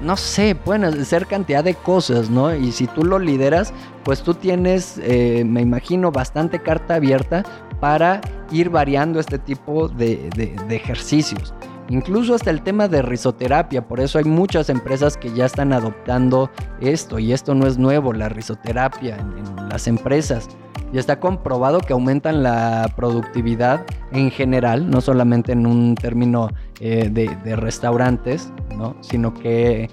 no, 0.00 0.16
sé, 0.16 0.54
pueden 0.54 1.04
ser 1.04 1.26
cantidad 1.26 1.64
de 1.64 1.74
cosas, 1.74 2.30
¿no? 2.30 2.54
Y 2.54 2.72
si 2.72 2.86
tú 2.86 3.04
lo 3.04 3.18
lideras, 3.18 3.72
pues 4.04 4.22
tú 4.22 4.34
tienes, 4.34 5.00
eh, 5.02 5.44
me 5.46 5.62
imagino, 5.62 6.12
bastante 6.12 6.60
carta 6.60 6.96
abierta 6.96 7.42
para 7.80 8.20
ir 8.50 8.70
variando 8.70 9.20
este 9.20 9.38
tipo 9.38 9.88
de, 9.88 10.30
ejercicios. 10.70 11.54
Incluso 11.88 12.34
hasta 12.34 12.50
el 12.50 12.62
tema 12.62 12.88
de 12.88 13.02
risoterapia, 13.02 13.86
por 13.86 14.00
eso 14.00 14.18
hay 14.18 14.24
muchas 14.24 14.70
empresas 14.70 15.16
que 15.16 15.32
ya 15.34 15.44
están 15.44 15.72
adoptando 15.72 16.50
esto 16.80 17.18
y 17.18 17.32
esto 17.32 17.54
no 17.54 17.66
es 17.66 17.76
nuevo, 17.76 18.12
la 18.12 18.28
risoterapia 18.30 19.16
en 19.16 19.68
las 19.68 19.86
empresas. 19.86 20.48
Y 20.94 20.98
está 20.98 21.18
comprobado 21.18 21.80
que 21.80 21.92
aumentan 21.92 22.44
la 22.44 22.88
productividad 22.94 23.84
en 24.12 24.30
general, 24.30 24.88
no 24.88 25.00
solamente 25.00 25.50
en 25.50 25.66
un 25.66 25.96
término 25.96 26.50
eh, 26.78 27.08
de, 27.10 27.56
restaurantes, 27.56 28.52
¿no? 28.78 28.96
sino 29.00 29.34
que 29.34 29.90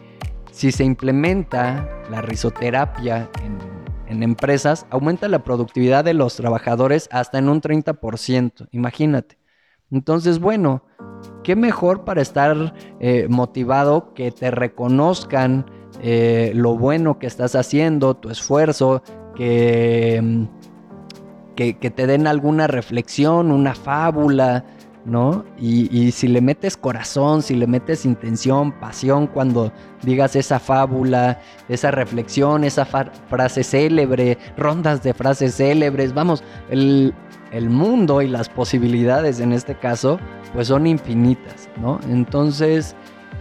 si 0.52 0.72
se 0.72 0.84
implementa 0.84 1.90
la 2.12 2.22
risoterapia 2.22 3.32
en, 4.08 4.22
empresas, 4.22 4.86
aumenta 4.92 5.28
la 5.28 5.44
productividad 5.44 6.04
de 6.04 6.14
los 6.14 6.36
trabajadores 6.36 7.10
hasta 7.12 7.40
en 7.40 7.50
un 7.50 7.62
30%, 7.62 8.68
imagínate. 8.72 9.40
Entonces, 9.90 10.38
bueno, 10.38 10.84
qué 11.44 11.56
mejor 11.56 12.04
para 12.04 12.22
estar 12.22 12.76
eh, 13.00 13.26
motivado 13.28 14.14
que 14.14 14.30
te 14.30 14.52
reconozcan 14.52 15.66
eh, 16.02 16.52
lo 16.54 16.78
bueno 16.78 17.18
que 17.18 17.26
estás 17.26 17.56
haciendo, 17.56 18.18
tu 18.18 18.30
esfuerzo, 18.30 19.02
que 19.34 20.48
que, 21.56 21.74
te 21.74 22.08
den 22.08 22.28
alguna 22.28 22.68
reflexión, 22.68 23.52
una 23.52 23.76
fábula, 23.76 24.66
¿no? 25.06 25.46
Y, 25.60 26.12
si 26.12 26.28
le 26.28 26.42
metes 26.42 26.78
corazón, 26.78 27.42
si 27.42 27.56
le 27.56 27.68
metes 27.68 28.06
intención, 28.06 28.72
pasión 28.80 29.28
cuando 29.28 29.72
digas 30.04 30.36
esa 30.36 30.60
fábula, 30.60 31.40
esa 31.70 31.92
reflexión, 31.92 32.64
esa 32.64 32.86
frase 32.86 33.64
célebre, 33.64 34.38
rondas 34.58 35.04
de 35.04 35.14
frases 35.14 35.56
célebres, 35.56 36.14
vamos, 36.14 36.44
el, 36.70 37.14
mundo 37.70 38.22
y 38.22 38.28
las 38.28 38.48
posibilidades 38.48 39.40
en 39.42 39.52
este 39.52 39.76
caso, 39.76 40.20
pues 40.54 40.68
son 40.68 40.88
infinitas, 40.88 41.70
¿no? 41.82 42.00
Entonces, 42.08 42.96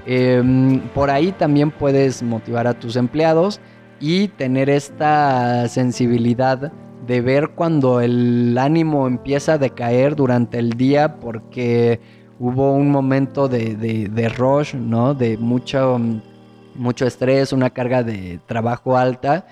em, 0.05 0.81
por 0.95 1.11
ahí 1.11 1.31
también 1.33 1.71
puedes 1.71 2.23
motivar 2.23 2.67
a 2.67 2.75
tus 2.75 2.97
empleados 2.97 3.61
y 4.01 4.29
tener 4.29 4.69
esta 4.69 5.69
sensibilidad 5.69 6.73
de 7.11 7.21
ver 7.21 7.49
cuando 7.57 8.01
el 8.01 8.57
ánimo 8.57 9.09
empieza 9.09 9.55
a 9.55 9.59
decaer 9.59 10.15
durante 10.15 10.61
el 10.61 10.75
día 10.75 11.17
porque 11.19 11.99
hubo 12.39 12.73
un 12.73 12.89
momento 12.89 13.49
de, 13.49 13.75
de, 13.75 14.29
rush, 14.29 14.77
¿no? 14.77 15.13
De 15.13 15.37
mucho, 15.37 16.01
mucho 16.77 17.07
estrés, 17.09 17.53
una 17.53 17.71
carga 17.71 18.05
de 18.05 18.39
trabajo 18.47 18.97
alta 18.97 19.45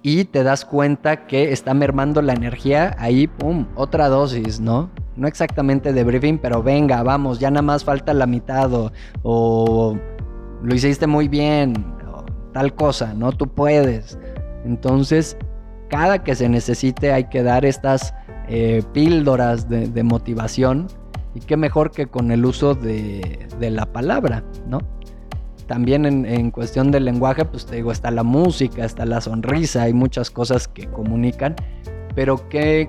y 0.00 0.24
te 0.24 0.42
das 0.42 0.64
cuenta 0.64 1.26
que 1.26 1.52
está 1.52 1.74
mermando 1.74 2.22
la 2.22 2.32
energía, 2.32 2.96
ahí, 2.98 3.26
¡pum!, 3.26 3.66
otra 3.74 4.08
dosis, 4.08 4.58
¿no? 4.58 4.88
No 5.14 5.28
exactamente 5.28 5.92
de 5.92 6.04
briefing, 6.04 6.38
pero 6.38 6.62
venga, 6.62 7.02
vamos, 7.02 7.38
ya 7.38 7.50
nada 7.50 7.60
más 7.60 7.84
falta 7.84 8.14
la 8.14 8.26
mitad 8.26 8.70
o, 9.22 9.98
lo 10.62 10.74
hiciste 10.74 11.06
muy 11.06 11.28
bien, 11.28 11.74
tal 12.54 12.74
cosa, 12.74 13.12
¿no? 13.12 13.32
Tú 13.32 13.48
puedes. 13.48 14.18
Entonces, 14.64 15.36
cada 15.92 16.24
que 16.24 16.34
se 16.34 16.48
necesite 16.48 17.12
hay 17.12 17.24
que 17.24 17.42
dar 17.42 17.66
estas 17.66 18.14
eh, 18.48 18.82
píldoras 18.94 19.68
de, 19.68 20.02
motivación 20.02 20.86
y 21.34 21.40
qué 21.40 21.58
mejor 21.58 21.90
que 21.90 22.06
con 22.06 22.30
el 22.30 22.46
uso 22.46 22.74
de, 22.74 23.46
la 23.60 23.84
palabra, 23.84 24.42
¿no? 24.66 24.78
También 25.66 26.06
en, 26.06 26.50
cuestión 26.50 26.90
del 26.90 27.04
lenguaje, 27.04 27.44
pues 27.44 27.66
te 27.66 27.76
digo, 27.76 27.92
está 27.92 28.10
la 28.10 28.22
música, 28.22 28.86
está 28.86 29.04
la 29.04 29.20
sonrisa, 29.20 29.82
hay 29.82 29.92
muchas 29.92 30.30
cosas 30.30 30.66
que 30.66 30.86
comunican, 30.86 31.56
pero 32.14 32.48
que 32.48 32.88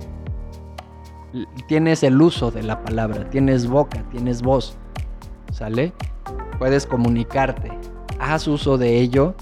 tienes 1.68 2.02
el 2.04 2.20
uso 2.20 2.50
de 2.50 2.62
la 2.62 2.82
palabra, 2.82 3.28
tienes 3.28 3.66
boca, 3.66 4.02
tienes 4.12 4.40
voz, 4.40 4.78
¿sale? 5.52 5.92
Puedes 6.58 6.86
comunicarte, 6.86 7.70
haz 8.18 8.48
uso 8.48 8.78
de 8.78 8.98
ello 8.98 9.34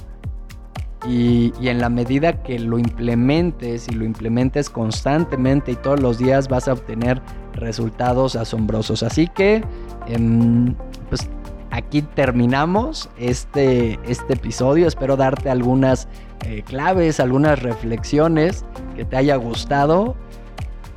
y, 1.05 1.53
en 1.63 1.81
la 1.81 1.89
medida 1.89 2.43
que 2.43 2.59
lo 2.59 2.79
implementes 2.79 3.89
y 3.89 3.93
lo 3.93 4.05
implementes 4.05 4.71
constantemente 4.71 5.73
y 5.73 5.77
todos 5.77 6.01
los 6.01 6.19
días 6.19 6.49
vas 6.49 6.69
a 6.69 6.75
obtener 6.75 7.21
resultados 7.55 8.37
asombrosos. 8.37 9.03
Así 9.03 9.27
que, 9.27 9.65
em, 10.07 10.75
pues 11.09 11.29
aquí 11.71 12.03
terminamos 12.03 13.09
este, 13.19 13.99
este 14.07 14.35
episodio. 14.35 14.87
Espero 14.87 15.17
darte 15.17 15.51
algunas 15.51 16.07
eh, 16.45 16.63
claves, 16.65 17.19
algunas 17.19 17.61
reflexiones 17.63 18.65
que 18.95 19.05
te 19.05 19.17
haya 19.17 19.37
gustado. 19.37 20.15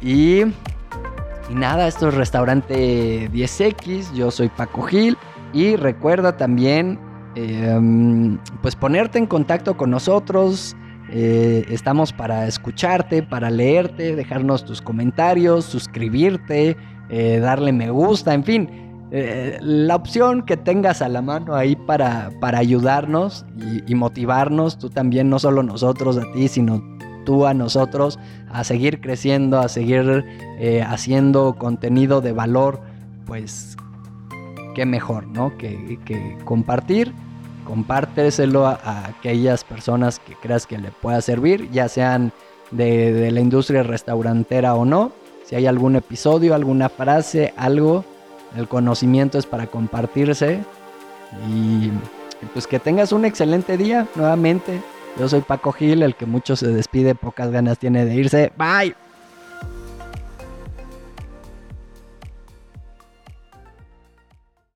Y, 0.02 0.42
y 0.42 1.54
nada, 1.54 1.88
esto 1.88 2.10
es 2.10 2.14
Restaurante 2.14 3.30
10X. 3.32 4.14
Yo 4.14 4.30
soy 4.30 4.50
Paco 4.50 4.84
Gil. 4.84 5.18
Y 5.54 5.78
recuerda 5.78 6.38
también 6.38 7.00
Em, 7.36 8.38
pues 8.62 8.76
ponerte 8.78 9.20
en 9.20 9.28
contacto 9.28 9.76
con 9.76 9.92
nosotros. 9.92 10.76
Eh, 11.12 11.66
estamos 11.70 12.14
para 12.14 12.48
escucharte, 12.48 13.22
para 13.22 13.50
leerte, 13.50 14.16
dejarnos 14.16 14.66
tus 14.66 14.82
comentarios, 14.82 15.66
suscribirte, 15.66 16.78
eh, 17.10 17.40
darle 17.40 17.74
me 17.74 17.90
gusta, 17.90 18.34
en 18.34 18.44
fin. 18.44 18.70
Eh, 19.12 19.60
la 19.62 19.96
opción 19.96 20.44
que 20.44 20.58
tengas 20.58 21.02
a 21.02 21.10
la 21.10 21.22
mano 21.22 21.56
ahí 21.56 21.76
para, 21.76 22.32
para 22.40 22.58
ayudarnos 22.58 23.46
y, 23.86 23.94
motivarnos, 23.94 24.80
tú 24.80 24.90
también, 24.90 25.30
no 25.30 25.38
solo 25.38 25.62
nosotros 25.62 26.18
a 26.18 26.24
ti, 26.34 26.48
sino 26.48 26.82
tú 27.26 27.46
a 27.46 27.54
nosotros, 27.54 28.18
a 28.50 28.64
seguir 28.64 29.02
creciendo, 29.02 29.60
a 29.60 29.68
seguir 29.68 30.26
haciendo 30.88 31.56
contenido 31.58 32.22
de 32.22 32.32
valor, 32.32 32.82
pues 33.26 33.78
qué 34.74 34.86
mejor, 34.86 35.28
¿no? 35.28 35.56
Que 35.58 35.98
compartir 36.44 37.14
compárteselo 37.66 38.66
a, 38.66 39.08
aquellas 39.08 39.64
personas 39.64 40.20
que 40.20 40.36
creas 40.36 40.66
que 40.66 40.78
le 40.78 40.92
pueda 40.92 41.20
servir, 41.22 41.70
ya 41.72 41.90
sean 41.90 42.32
de, 42.72 43.30
la 43.32 43.42
industria 43.42 43.84
restaurantera 43.84 44.76
o 44.76 44.86
no. 44.86 45.12
Si 45.44 45.56
hay 45.56 45.68
algún 45.68 45.96
episodio, 45.96 46.56
alguna 46.56 46.90
frase, 46.90 47.54
algo, 47.58 48.06
el 48.56 48.68
conocimiento 48.68 49.38
es 49.38 49.46
para 49.46 49.68
compartirse. 49.68 50.64
Y, 51.50 51.92
pues 52.54 52.68
que 52.68 52.80
tengas 52.80 53.12
un 53.12 53.26
excelente 53.26 53.76
día 53.78 54.08
nuevamente. 54.16 54.82
Yo 55.20 55.28
soy 55.28 55.42
Paco 55.42 55.72
Gil, 55.72 56.04
el 56.04 56.16
que 56.16 56.26
mucho 56.26 56.56
se 56.56 56.68
despide, 56.68 57.16
pocas 57.16 57.52
ganas 57.52 57.80
tiene 57.80 58.06
de 58.06 58.16
irse. 58.16 58.52
Bye. 58.58 59.05